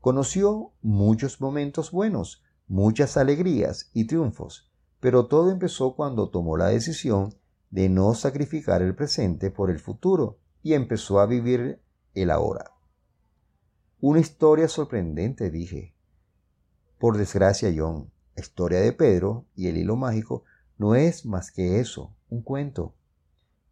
Conoció 0.00 0.72
muchos 0.80 1.42
momentos 1.42 1.90
buenos, 1.90 2.42
muchas 2.66 3.18
alegrías 3.18 3.90
y 3.92 4.06
triunfos, 4.06 4.72
pero 4.98 5.26
todo 5.26 5.50
empezó 5.50 5.94
cuando 5.94 6.30
tomó 6.30 6.56
la 6.56 6.68
decisión 6.68 7.34
de 7.68 7.90
no 7.90 8.14
sacrificar 8.14 8.80
el 8.80 8.94
presente 8.94 9.50
por 9.50 9.70
el 9.70 9.78
futuro 9.78 10.38
y 10.62 10.72
empezó 10.72 11.20
a 11.20 11.26
vivir 11.26 11.82
el 12.14 12.30
ahora. 12.30 12.72
Una 14.00 14.20
historia 14.20 14.68
sorprendente, 14.68 15.50
dije. 15.50 15.94
Por 16.98 17.18
desgracia, 17.18 17.70
John, 17.76 18.10
la 18.34 18.40
historia 18.40 18.80
de 18.80 18.94
Pedro 18.94 19.44
y 19.54 19.68
el 19.68 19.76
hilo 19.76 19.96
mágico 19.96 20.44
no 20.78 20.94
es 20.94 21.26
más 21.26 21.50
que 21.50 21.78
eso, 21.78 22.16
un 22.30 22.40
cuento. 22.40 22.94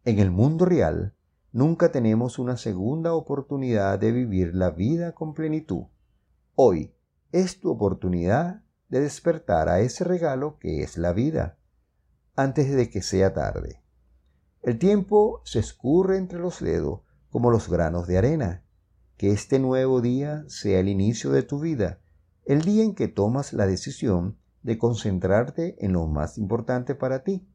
En 0.09 0.17
el 0.17 0.31
mundo 0.31 0.65
real, 0.65 1.13
nunca 1.51 1.91
tenemos 1.91 2.39
una 2.39 2.57
segunda 2.57 3.13
oportunidad 3.13 3.99
de 3.99 4.11
vivir 4.11 4.55
la 4.55 4.71
vida 4.71 5.13
con 5.13 5.35
plenitud. 5.35 5.83
Hoy 6.55 6.95
es 7.31 7.59
tu 7.59 7.69
oportunidad 7.69 8.63
de 8.87 9.01
despertar 9.01 9.69
a 9.69 9.81
ese 9.81 10.03
regalo 10.03 10.57
que 10.57 10.81
es 10.81 10.97
la 10.97 11.13
vida, 11.13 11.59
antes 12.35 12.73
de 12.75 12.89
que 12.89 13.03
sea 13.03 13.35
tarde. 13.35 13.83
El 14.63 14.79
tiempo 14.79 15.41
se 15.45 15.59
escurre 15.59 16.17
entre 16.17 16.39
los 16.39 16.59
dedos 16.59 17.01
como 17.29 17.51
los 17.51 17.69
granos 17.69 18.07
de 18.07 18.17
arena. 18.17 18.63
Que 19.15 19.29
este 19.29 19.59
nuevo 19.59 20.01
día 20.01 20.43
sea 20.47 20.79
el 20.79 20.87
inicio 20.87 21.29
de 21.29 21.43
tu 21.43 21.59
vida, 21.59 21.99
el 22.45 22.63
día 22.63 22.83
en 22.83 22.95
que 22.95 23.09
tomas 23.09 23.53
la 23.53 23.67
decisión 23.67 24.39
de 24.63 24.79
concentrarte 24.79 25.75
en 25.85 25.93
lo 25.93 26.07
más 26.07 26.39
importante 26.39 26.95
para 26.95 27.23
ti. 27.23 27.47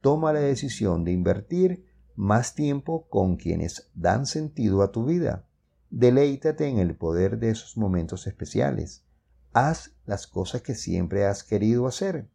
Toma 0.00 0.32
la 0.32 0.40
decisión 0.40 1.04
de 1.04 1.12
invertir 1.12 1.84
más 2.14 2.54
tiempo 2.54 3.08
con 3.08 3.36
quienes 3.36 3.90
dan 3.94 4.26
sentido 4.26 4.82
a 4.82 4.90
tu 4.90 5.04
vida. 5.04 5.46
Deleítate 5.90 6.66
en 6.66 6.78
el 6.78 6.96
poder 6.96 7.38
de 7.38 7.50
esos 7.50 7.76
momentos 7.76 8.26
especiales. 8.26 9.04
Haz 9.52 9.92
las 10.04 10.26
cosas 10.26 10.62
que 10.62 10.74
siempre 10.74 11.26
has 11.26 11.44
querido 11.44 11.86
hacer. 11.86 12.28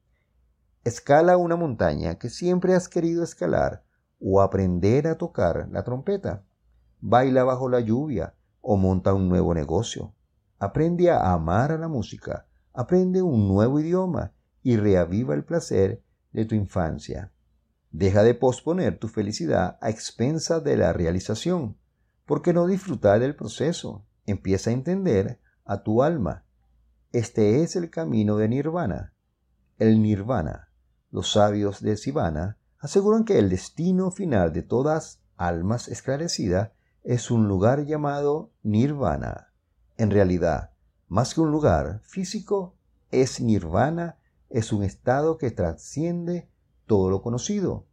Escala 0.84 1.38
una 1.38 1.56
montaña 1.56 2.15
que 2.15 2.30
siempre 2.30 2.76
has 2.76 2.89
querido 2.89 3.23
escalar 3.23 3.84
o 4.19 4.41
aprender 4.41 5.08
a 5.08 5.17
tocar 5.17 5.67
la 5.69 5.84
trompeta. 5.84 6.45
Baila 7.02 7.43
bajo 7.43 7.67
la 7.69 7.82
lluvia 7.82 8.36
o 8.62 8.78
monta 8.78 9.13
un 9.13 9.28
nuevo 9.28 9.54
negocio. 9.54 10.13
Aprende 10.60 11.12
a 11.12 11.34
amar 11.34 11.73
a 11.73 11.78
la 11.78 11.89
música, 11.89 12.47
aprende 12.73 13.21
un 13.21 13.49
nuevo 13.49 13.82
idioma 13.82 14.32
y 14.62 14.78
reaviva 14.78 15.36
el 15.36 15.43
placer 15.43 16.02
de 16.32 16.45
tu 16.45 16.56
infancia. 16.56 17.33
Deja 17.93 18.23
de 18.23 18.34
posponer 18.34 18.97
tu 18.97 19.08
felicidad 19.08 19.77
a 19.79 19.91
expensa 19.91 20.60
de 20.60 20.77
la 20.77 20.93
realización. 20.93 21.77
¿Por 22.25 22.41
qué 22.41 22.51
no 22.51 22.65
disfrutar 22.65 23.19
del 23.19 23.36
proceso? 23.36 24.03
Empieza 24.25 24.71
a 24.71 24.73
entender 24.73 25.39
a 25.63 25.84
tu 25.84 26.01
alma. 26.01 26.43
Este 27.12 27.62
es 27.62 27.75
el 27.75 27.91
camino 27.91 28.38
de 28.38 28.49
Nirvana. 28.49 29.13
El 29.77 30.01
Nirvana. 30.01 30.69
Los 31.12 31.34
sabios 31.34 31.82
de 31.82 31.95
Sivana 31.95 32.58
aseguran 32.79 33.25
que 33.25 33.38
el 33.38 33.51
destino 33.51 34.10
final 34.10 34.53
de 34.53 34.63
todas 34.63 35.21
almas 35.38 35.88
esclarecidas 35.88 36.71
es 37.03 37.29
un 37.29 37.47
lugar 37.47 37.86
llamado 37.86 38.49
Nirvana. 38.63 39.53
En 39.97 40.10
realidad, 40.10 40.71
más 41.10 41.36
que 41.36 41.41
un 41.41 41.51
lugar 41.51 42.01
físico, 42.01 42.73
es 43.12 43.39
nirvana, 43.39 44.17
es 44.49 44.73
un 44.73 44.82
estado 44.82 45.38
que 45.38 45.51
trasciende 45.51 46.49
todo 46.86 47.10
lo 47.10 47.22
conocido. 47.22 47.86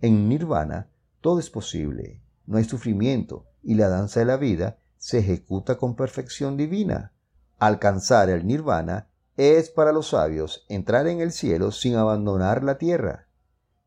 En 0.00 0.28
nirvana 0.28 0.90
todo 1.20 1.38
es 1.38 1.48
posible, 1.48 2.20
no 2.46 2.58
hay 2.58 2.64
sufrimiento 2.64 3.46
y 3.62 3.76
la 3.76 3.88
danza 3.88 4.20
de 4.20 4.26
la 4.26 4.36
vida 4.36 4.78
se 4.98 5.18
ejecuta 5.18 5.78
con 5.78 5.96
perfección 5.96 6.56
divina. 6.56 7.12
Alcanzar 7.58 8.28
el 8.28 8.46
nirvana 8.46 9.08
es 9.36 9.70
para 9.70 9.92
los 9.92 10.08
sabios 10.08 10.66
entrar 10.68 11.06
en 11.06 11.20
el 11.20 11.32
cielo 11.32 11.72
sin 11.72 11.96
abandonar 11.96 12.62
la 12.62 12.78
tierra. 12.78 13.28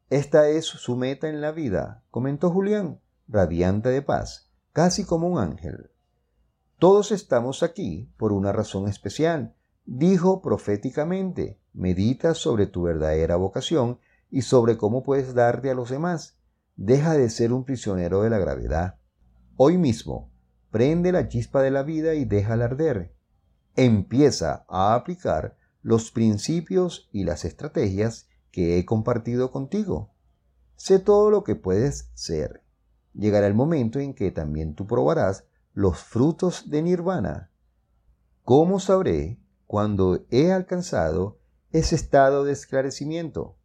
Esta 0.10 0.50
es 0.50 0.66
su 0.66 0.96
meta 0.96 1.30
en 1.30 1.42
la 1.42 1.52
vida, 1.52 2.04
comentó 2.12 2.50
Julián, 2.50 3.02
radiante 3.28 3.90
de 3.90 4.02
paz, 4.02 4.50
casi 4.74 5.04
como 5.04 5.28
un 5.28 5.40
ángel. 5.40 5.92
Todos 6.80 7.12
estamos 7.12 7.64
aquí 7.64 8.12
por 8.18 8.32
una 8.32 8.52
razón 8.52 8.88
especial, 8.88 9.56
dijo 9.86 10.42
proféticamente. 10.42 11.60
Medita 11.74 12.34
sobre 12.34 12.68
tu 12.68 12.84
verdadera 12.84 13.36
vocación 13.36 14.00
y 14.30 14.42
sobre 14.42 14.78
cómo 14.78 15.04
puedes 15.04 15.34
darte 15.34 15.70
a 15.70 15.74
los 15.74 15.90
demás. 15.90 16.38
Deja 16.76 17.14
de 17.14 17.30
ser 17.30 17.54
un 17.54 17.64
prisionero 17.64 18.22
de 18.22 18.30
la 18.30 18.38
gravedad. 18.38 19.00
Hoy 19.56 19.78
mismo, 19.78 20.32
prende 20.72 21.12
la 21.12 21.28
chispa 21.28 21.62
de 21.62 21.72
la 21.72 21.84
vida 21.84 22.14
y 22.14 22.26
déjala 22.26 22.66
arder. 22.66 23.16
Empieza 23.76 24.66
a 24.68 24.94
aplicar 24.94 25.58
los 25.82 26.12
principios 26.12 27.10
y 27.12 27.24
las 27.24 27.46
estrategias 27.46 28.28
que 28.52 28.78
he 28.78 28.86
compartido 28.86 29.52
contigo. 29.52 30.14
Sé 30.76 31.00
todo 31.00 31.32
lo 31.32 31.44
que 31.44 31.56
puedes 31.56 32.12
ser. 32.14 32.64
Llegará 33.14 33.48
el 33.48 33.56
momento 33.56 34.00
en 34.00 34.14
que 34.14 34.32
también 34.32 34.76
tú 34.76 34.86
probarás 34.86 35.46
los 35.74 36.00
frutos 36.00 36.70
de 36.70 36.82
nirvana. 36.82 37.52
¿Cómo 38.44 38.80
sabré 38.80 39.40
cuando 39.66 40.26
he 40.30 40.52
alcanzado 40.52 41.40
ese 41.72 41.96
estado 41.96 42.44
de 42.46 42.54
esclarecimiento? 42.54 43.57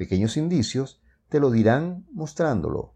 Pequeños 0.00 0.38
indicios 0.38 1.02
te 1.28 1.40
lo 1.40 1.50
dirán 1.50 2.06
mostrándolo. 2.10 2.94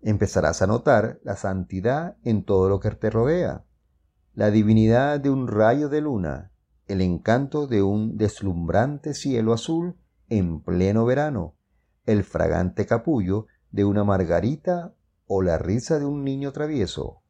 Empezarás 0.00 0.62
a 0.62 0.68
notar 0.68 1.18
la 1.24 1.34
santidad 1.34 2.18
en 2.22 2.44
todo 2.44 2.68
lo 2.68 2.78
que 2.78 2.92
te 2.92 3.10
rodea, 3.10 3.64
la 4.32 4.52
divinidad 4.52 5.18
de 5.18 5.30
un 5.30 5.48
rayo 5.48 5.88
de 5.88 6.00
luna, 6.00 6.52
el 6.86 7.00
encanto 7.00 7.66
de 7.66 7.82
un 7.82 8.16
deslumbrante 8.16 9.12
cielo 9.12 9.52
azul 9.52 9.96
en 10.28 10.60
pleno 10.62 11.04
verano, 11.04 11.56
el 12.06 12.22
fragante 12.22 12.86
capullo 12.86 13.48
de 13.72 13.84
una 13.84 14.04
margarita 14.04 14.94
o 15.26 15.42
la 15.42 15.58
risa 15.58 15.98
de 15.98 16.04
un 16.04 16.22
niño 16.22 16.52
travieso. 16.52 17.22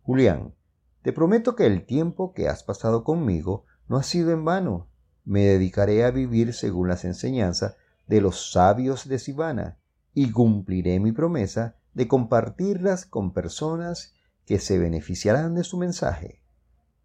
Julián, 0.00 0.54
te 1.02 1.12
prometo 1.12 1.56
que 1.56 1.66
el 1.66 1.84
tiempo 1.84 2.32
que 2.32 2.48
has 2.48 2.62
pasado 2.64 3.04
conmigo 3.04 3.66
no 3.86 3.98
ha 3.98 4.02
sido 4.02 4.30
en 4.30 4.46
vano. 4.46 4.88
Me 5.24 5.42
dedicaré 5.42 6.06
a 6.06 6.10
vivir 6.10 6.54
según 6.54 6.88
las 6.88 7.04
enseñanzas 7.04 7.76
de 8.12 8.20
los 8.20 8.52
sabios 8.52 9.08
de 9.08 9.18
Sivana 9.18 9.78
y 10.12 10.32
cumpliré 10.32 11.00
mi 11.00 11.12
promesa 11.12 11.76
de 11.94 12.08
compartirlas 12.08 13.06
con 13.06 13.32
personas 13.32 14.12
que 14.44 14.58
se 14.58 14.78
beneficiarán 14.78 15.54
de 15.54 15.64
su 15.64 15.78
mensaje. 15.78 16.42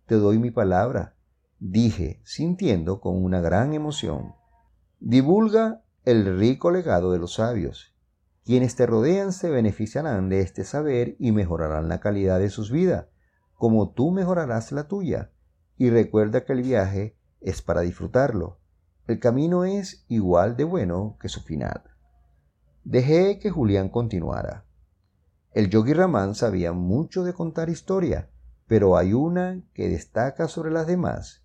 Te 0.06 0.16
doy 0.16 0.38
mi 0.38 0.52
palabra, 0.52 1.16
dije, 1.60 2.20
sintiendo 2.26 3.00
con 3.00 3.24
una 3.24 3.40
gran 3.40 3.74
emoción. 3.74 4.36
Divulga 5.00 5.82
el 6.04 6.38
rico 6.38 6.72
legado 6.72 7.14
de 7.14 7.20
los 7.20 7.36
sabios 7.36 7.94
quienes 8.44 8.78
te 8.78 8.86
rodean 8.86 9.34
se 9.34 9.50
beneficiarán 9.50 10.30
de 10.30 10.40
este 10.40 10.64
saber 10.64 11.18
y 11.20 11.34
mejorarán 11.34 11.90
la 11.90 12.00
calidad 12.00 12.40
de 12.40 12.50
sus 12.50 12.72
vidas, 12.72 13.08
como 13.56 13.92
tú 13.92 14.12
mejorarás 14.12 14.72
la 14.72 14.88
tuya. 14.88 15.32
Y 15.76 15.90
recuerda 15.90 16.46
que 16.46 16.54
el 16.54 16.64
viaje 16.64 17.18
es 17.42 17.62
para 17.62 17.82
disfrutarlo. 17.82 18.62
El 19.08 19.20
camino 19.20 19.64
es 19.64 20.04
igual 20.10 20.58
de 20.58 20.66
bueno 20.66 21.18
que 21.22 21.30
su 21.30 21.42
final. 21.42 21.82
Dejé 22.84 23.40
que 23.40 23.50
Julián 23.50 23.88
continuara. 23.88 24.66
El 25.54 25.70
yogi 25.70 25.94
Ramán 25.94 26.36
sabía 26.36 26.74
mucho 26.74 27.24
de 27.24 27.34
contar 27.34 27.70
historia, 27.70 28.30
pero 28.68 28.98
hay 28.98 29.14
una 29.14 29.64
que 29.74 29.88
destaca 29.88 30.50
sobre 30.50 30.72
las 30.72 30.88
demás. 30.88 31.42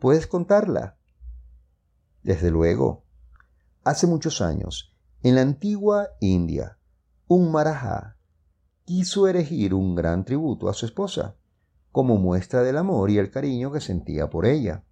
¿Puedes 0.00 0.26
contarla? 0.26 0.96
Desde 2.24 2.50
luego. 2.50 3.04
Hace 3.84 4.08
muchos 4.08 4.40
años, 4.40 4.92
en 5.22 5.36
la 5.36 5.42
antigua 5.42 6.08
India, 6.18 6.76
un 7.28 7.52
marajá 7.52 8.16
quiso 8.84 9.28
erigir 9.28 9.74
un 9.74 9.94
gran 9.94 10.24
tributo 10.24 10.68
a 10.68 10.74
su 10.74 10.86
esposa, 10.86 11.36
como 11.92 12.16
muestra 12.16 12.62
del 12.62 12.76
amor 12.76 13.10
y 13.10 13.18
el 13.18 13.30
cariño 13.30 13.70
que 13.70 13.80
sentía 13.80 14.28
por 14.28 14.44
ella. 14.44 14.84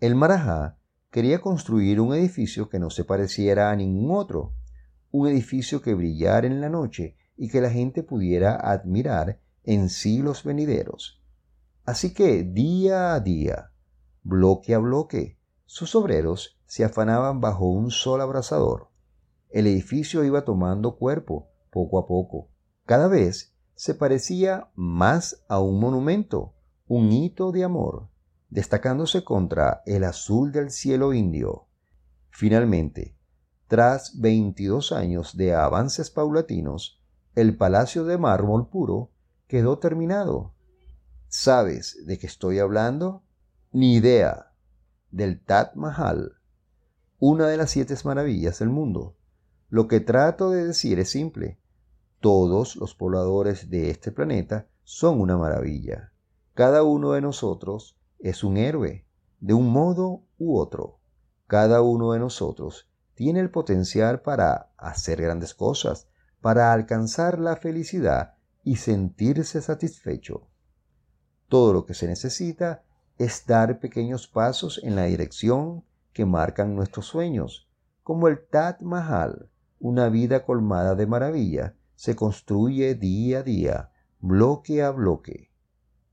El 0.00 0.14
marajá 0.14 0.76
quería 1.16 1.40
construir 1.40 1.98
un 1.98 2.14
edificio 2.14 2.68
que 2.68 2.78
no 2.78 2.90
se 2.90 3.02
pareciera 3.02 3.70
a 3.70 3.74
ningún 3.74 4.14
otro, 4.14 4.52
un 5.10 5.26
edificio 5.26 5.80
que 5.80 5.94
brillara 5.94 6.46
en 6.46 6.60
la 6.60 6.68
noche 6.68 7.16
y 7.38 7.48
que 7.48 7.62
la 7.62 7.70
gente 7.70 8.02
pudiera 8.02 8.54
admirar 8.54 9.40
en 9.64 9.88
siglos 9.88 10.44
venideros. 10.44 11.22
Así 11.86 12.12
que 12.12 12.42
día 12.42 13.14
a 13.14 13.20
día, 13.20 13.70
bloque 14.24 14.74
a 14.74 14.78
bloque, 14.78 15.38
sus 15.64 15.94
obreros 15.94 16.60
se 16.66 16.84
afanaban 16.84 17.40
bajo 17.40 17.64
un 17.64 17.90
sol 17.90 18.20
abrasador. 18.20 18.90
El 19.48 19.68
edificio 19.68 20.22
iba 20.22 20.44
tomando 20.44 20.98
cuerpo 20.98 21.48
poco 21.70 21.98
a 21.98 22.06
poco. 22.06 22.50
Cada 22.84 23.08
vez 23.08 23.54
se 23.74 23.94
parecía 23.94 24.68
más 24.74 25.42
a 25.48 25.60
un 25.60 25.80
monumento, 25.80 26.52
un 26.86 27.10
hito 27.10 27.52
de 27.52 27.64
amor, 27.64 28.10
destacándose 28.56 29.22
contra 29.22 29.82
el 29.84 30.02
azul 30.02 30.50
del 30.50 30.70
cielo 30.70 31.12
indio. 31.12 31.66
Finalmente, 32.30 33.14
tras 33.68 34.18
22 34.18 34.92
años 34.92 35.36
de 35.36 35.54
avances 35.54 36.10
paulatinos, 36.10 37.02
el 37.34 37.54
palacio 37.58 38.04
de 38.06 38.16
mármol 38.16 38.70
puro 38.70 39.10
quedó 39.46 39.78
terminado. 39.78 40.54
¿Sabes 41.28 42.06
de 42.06 42.18
qué 42.18 42.26
estoy 42.26 42.58
hablando? 42.58 43.24
Ni 43.72 43.94
idea. 43.94 44.54
Del 45.10 45.38
Taj 45.44 45.74
Mahal, 45.74 46.36
una 47.18 47.48
de 47.48 47.58
las 47.58 47.70
siete 47.70 47.94
maravillas 48.04 48.60
del 48.60 48.70
mundo. 48.70 49.18
Lo 49.68 49.86
que 49.86 50.00
trato 50.00 50.48
de 50.48 50.64
decir 50.64 50.98
es 50.98 51.10
simple. 51.10 51.60
Todos 52.20 52.76
los 52.76 52.94
pobladores 52.94 53.68
de 53.68 53.90
este 53.90 54.12
planeta 54.12 54.66
son 54.82 55.20
una 55.20 55.36
maravilla. 55.36 56.14
Cada 56.54 56.84
uno 56.84 57.12
de 57.12 57.20
nosotros 57.20 57.96
es 58.18 58.44
un 58.44 58.56
héroe, 58.56 59.06
de 59.40 59.54
un 59.54 59.70
modo 59.70 60.24
u 60.38 60.58
otro. 60.58 61.00
Cada 61.46 61.82
uno 61.82 62.12
de 62.12 62.18
nosotros 62.18 62.90
tiene 63.14 63.40
el 63.40 63.50
potencial 63.50 64.20
para 64.20 64.72
hacer 64.76 65.22
grandes 65.22 65.54
cosas, 65.54 66.08
para 66.40 66.72
alcanzar 66.72 67.38
la 67.38 67.56
felicidad 67.56 68.34
y 68.62 68.76
sentirse 68.76 69.62
satisfecho. 69.62 70.48
Todo 71.48 71.72
lo 71.72 71.86
que 71.86 71.94
se 71.94 72.06
necesita 72.06 72.82
es 73.18 73.46
dar 73.46 73.78
pequeños 73.78 74.26
pasos 74.26 74.80
en 74.82 74.96
la 74.96 75.04
dirección 75.04 75.84
que 76.12 76.26
marcan 76.26 76.74
nuestros 76.74 77.06
sueños, 77.06 77.68
como 78.02 78.28
el 78.28 78.46
Taj 78.46 78.82
Mahal, 78.82 79.50
una 79.78 80.08
vida 80.08 80.44
colmada 80.44 80.94
de 80.94 81.06
maravilla, 81.06 81.74
se 81.94 82.14
construye 82.14 82.94
día 82.94 83.38
a 83.38 83.42
día, 83.42 83.90
bloque 84.20 84.82
a 84.82 84.90
bloque. 84.90 85.50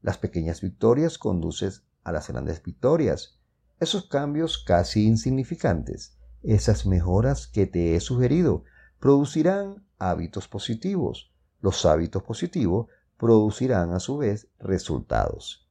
Las 0.02 0.18
pequeñas 0.18 0.62
victorias 0.62 1.18
conducen 1.18 1.72
a 2.04 2.12
las 2.12 2.28
grandes 2.28 2.62
victorias. 2.62 3.40
Esos 3.80 4.08
cambios 4.08 4.64
casi 4.64 5.06
insignificantes 5.06 6.18
esas 6.44 6.86
mejoras 6.86 7.48
que 7.48 7.66
te 7.66 7.96
he 7.96 8.00
sugerido 8.02 8.66
producirán 9.00 9.88
hábitos 9.98 10.50
positivos. 10.50 11.34
Los 11.62 11.86
hábitos 11.86 12.22
positivos 12.24 12.88
producirán 13.18 13.94
a 13.94 14.00
su 14.02 14.18
vez 14.18 14.50
resultados. 14.60 15.70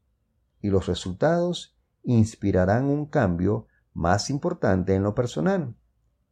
Y 0.62 0.70
los 0.70 0.86
resultados 0.86 1.76
inspirarán 2.02 2.86
un 2.86 3.04
cambio 3.06 3.66
más 3.92 4.30
importante 4.30 4.94
en 4.94 5.02
lo 5.02 5.14
personal. 5.14 5.76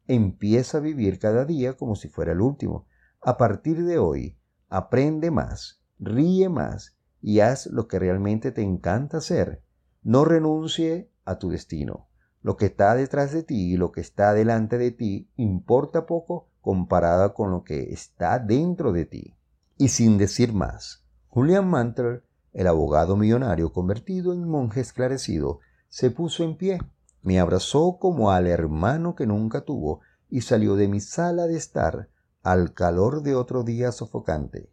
Empieza 0.07 0.79
a 0.79 0.81
vivir 0.81 1.19
cada 1.19 1.45
día 1.45 1.77
como 1.77 1.95
si 1.95 2.09
fuera 2.09 2.31
el 2.31 2.41
último. 2.41 2.87
A 3.21 3.37
partir 3.37 3.83
de 3.83 3.99
hoy, 3.99 4.39
aprende 4.69 5.29
más, 5.29 5.83
ríe 5.99 6.49
más 6.49 6.97
y 7.21 7.41
haz 7.41 7.67
lo 7.67 7.87
que 7.87 7.99
realmente 7.99 8.51
te 8.51 8.63
encanta 8.63 9.17
hacer. 9.17 9.63
No 10.03 10.25
renuncie 10.25 11.11
a 11.25 11.37
tu 11.37 11.49
destino. 11.49 12.07
Lo 12.41 12.57
que 12.57 12.65
está 12.65 12.95
detrás 12.95 13.31
de 13.31 13.43
ti 13.43 13.73
y 13.73 13.77
lo 13.77 13.91
que 13.91 14.01
está 14.01 14.33
delante 14.33 14.79
de 14.79 14.89
ti 14.89 15.29
importa 15.35 16.07
poco 16.07 16.47
comparada 16.59 17.35
con 17.35 17.51
lo 17.51 17.63
que 17.63 17.93
está 17.93 18.39
dentro 18.39 18.93
de 18.93 19.05
ti. 19.05 19.35
Y 19.77 19.89
sin 19.89 20.17
decir 20.17 20.53
más, 20.53 21.03
Julian 21.27 21.69
Mantel, 21.69 22.23
el 22.53 22.65
abogado 22.65 23.15
millonario 23.15 23.71
convertido 23.71 24.33
en 24.33 24.47
monje 24.47 24.81
esclarecido, 24.81 25.59
se 25.87 26.09
puso 26.09 26.43
en 26.43 26.57
pie, 26.57 26.79
me 27.21 27.39
abrazó 27.39 27.97
como 27.99 28.31
al 28.31 28.47
hermano 28.47 29.15
que 29.15 29.27
nunca 29.27 29.61
tuvo 29.61 30.01
y 30.29 30.41
salió 30.41 30.75
de 30.75 30.87
mi 30.87 30.99
sala 30.99 31.45
de 31.45 31.57
estar 31.57 32.09
al 32.41 32.73
calor 32.73 33.21
de 33.21 33.35
otro 33.35 33.63
día 33.63 33.91
sofocante. 33.91 34.71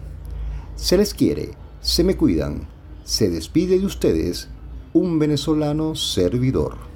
Se 0.76 0.96
les 0.96 1.12
quiere, 1.14 1.50
se 1.80 2.04
me 2.04 2.16
cuidan, 2.16 2.68
se 3.04 3.30
despide 3.30 3.78
de 3.78 3.86
ustedes 3.86 4.48
un 4.92 5.18
venezolano 5.18 5.94
servidor. 5.94 6.91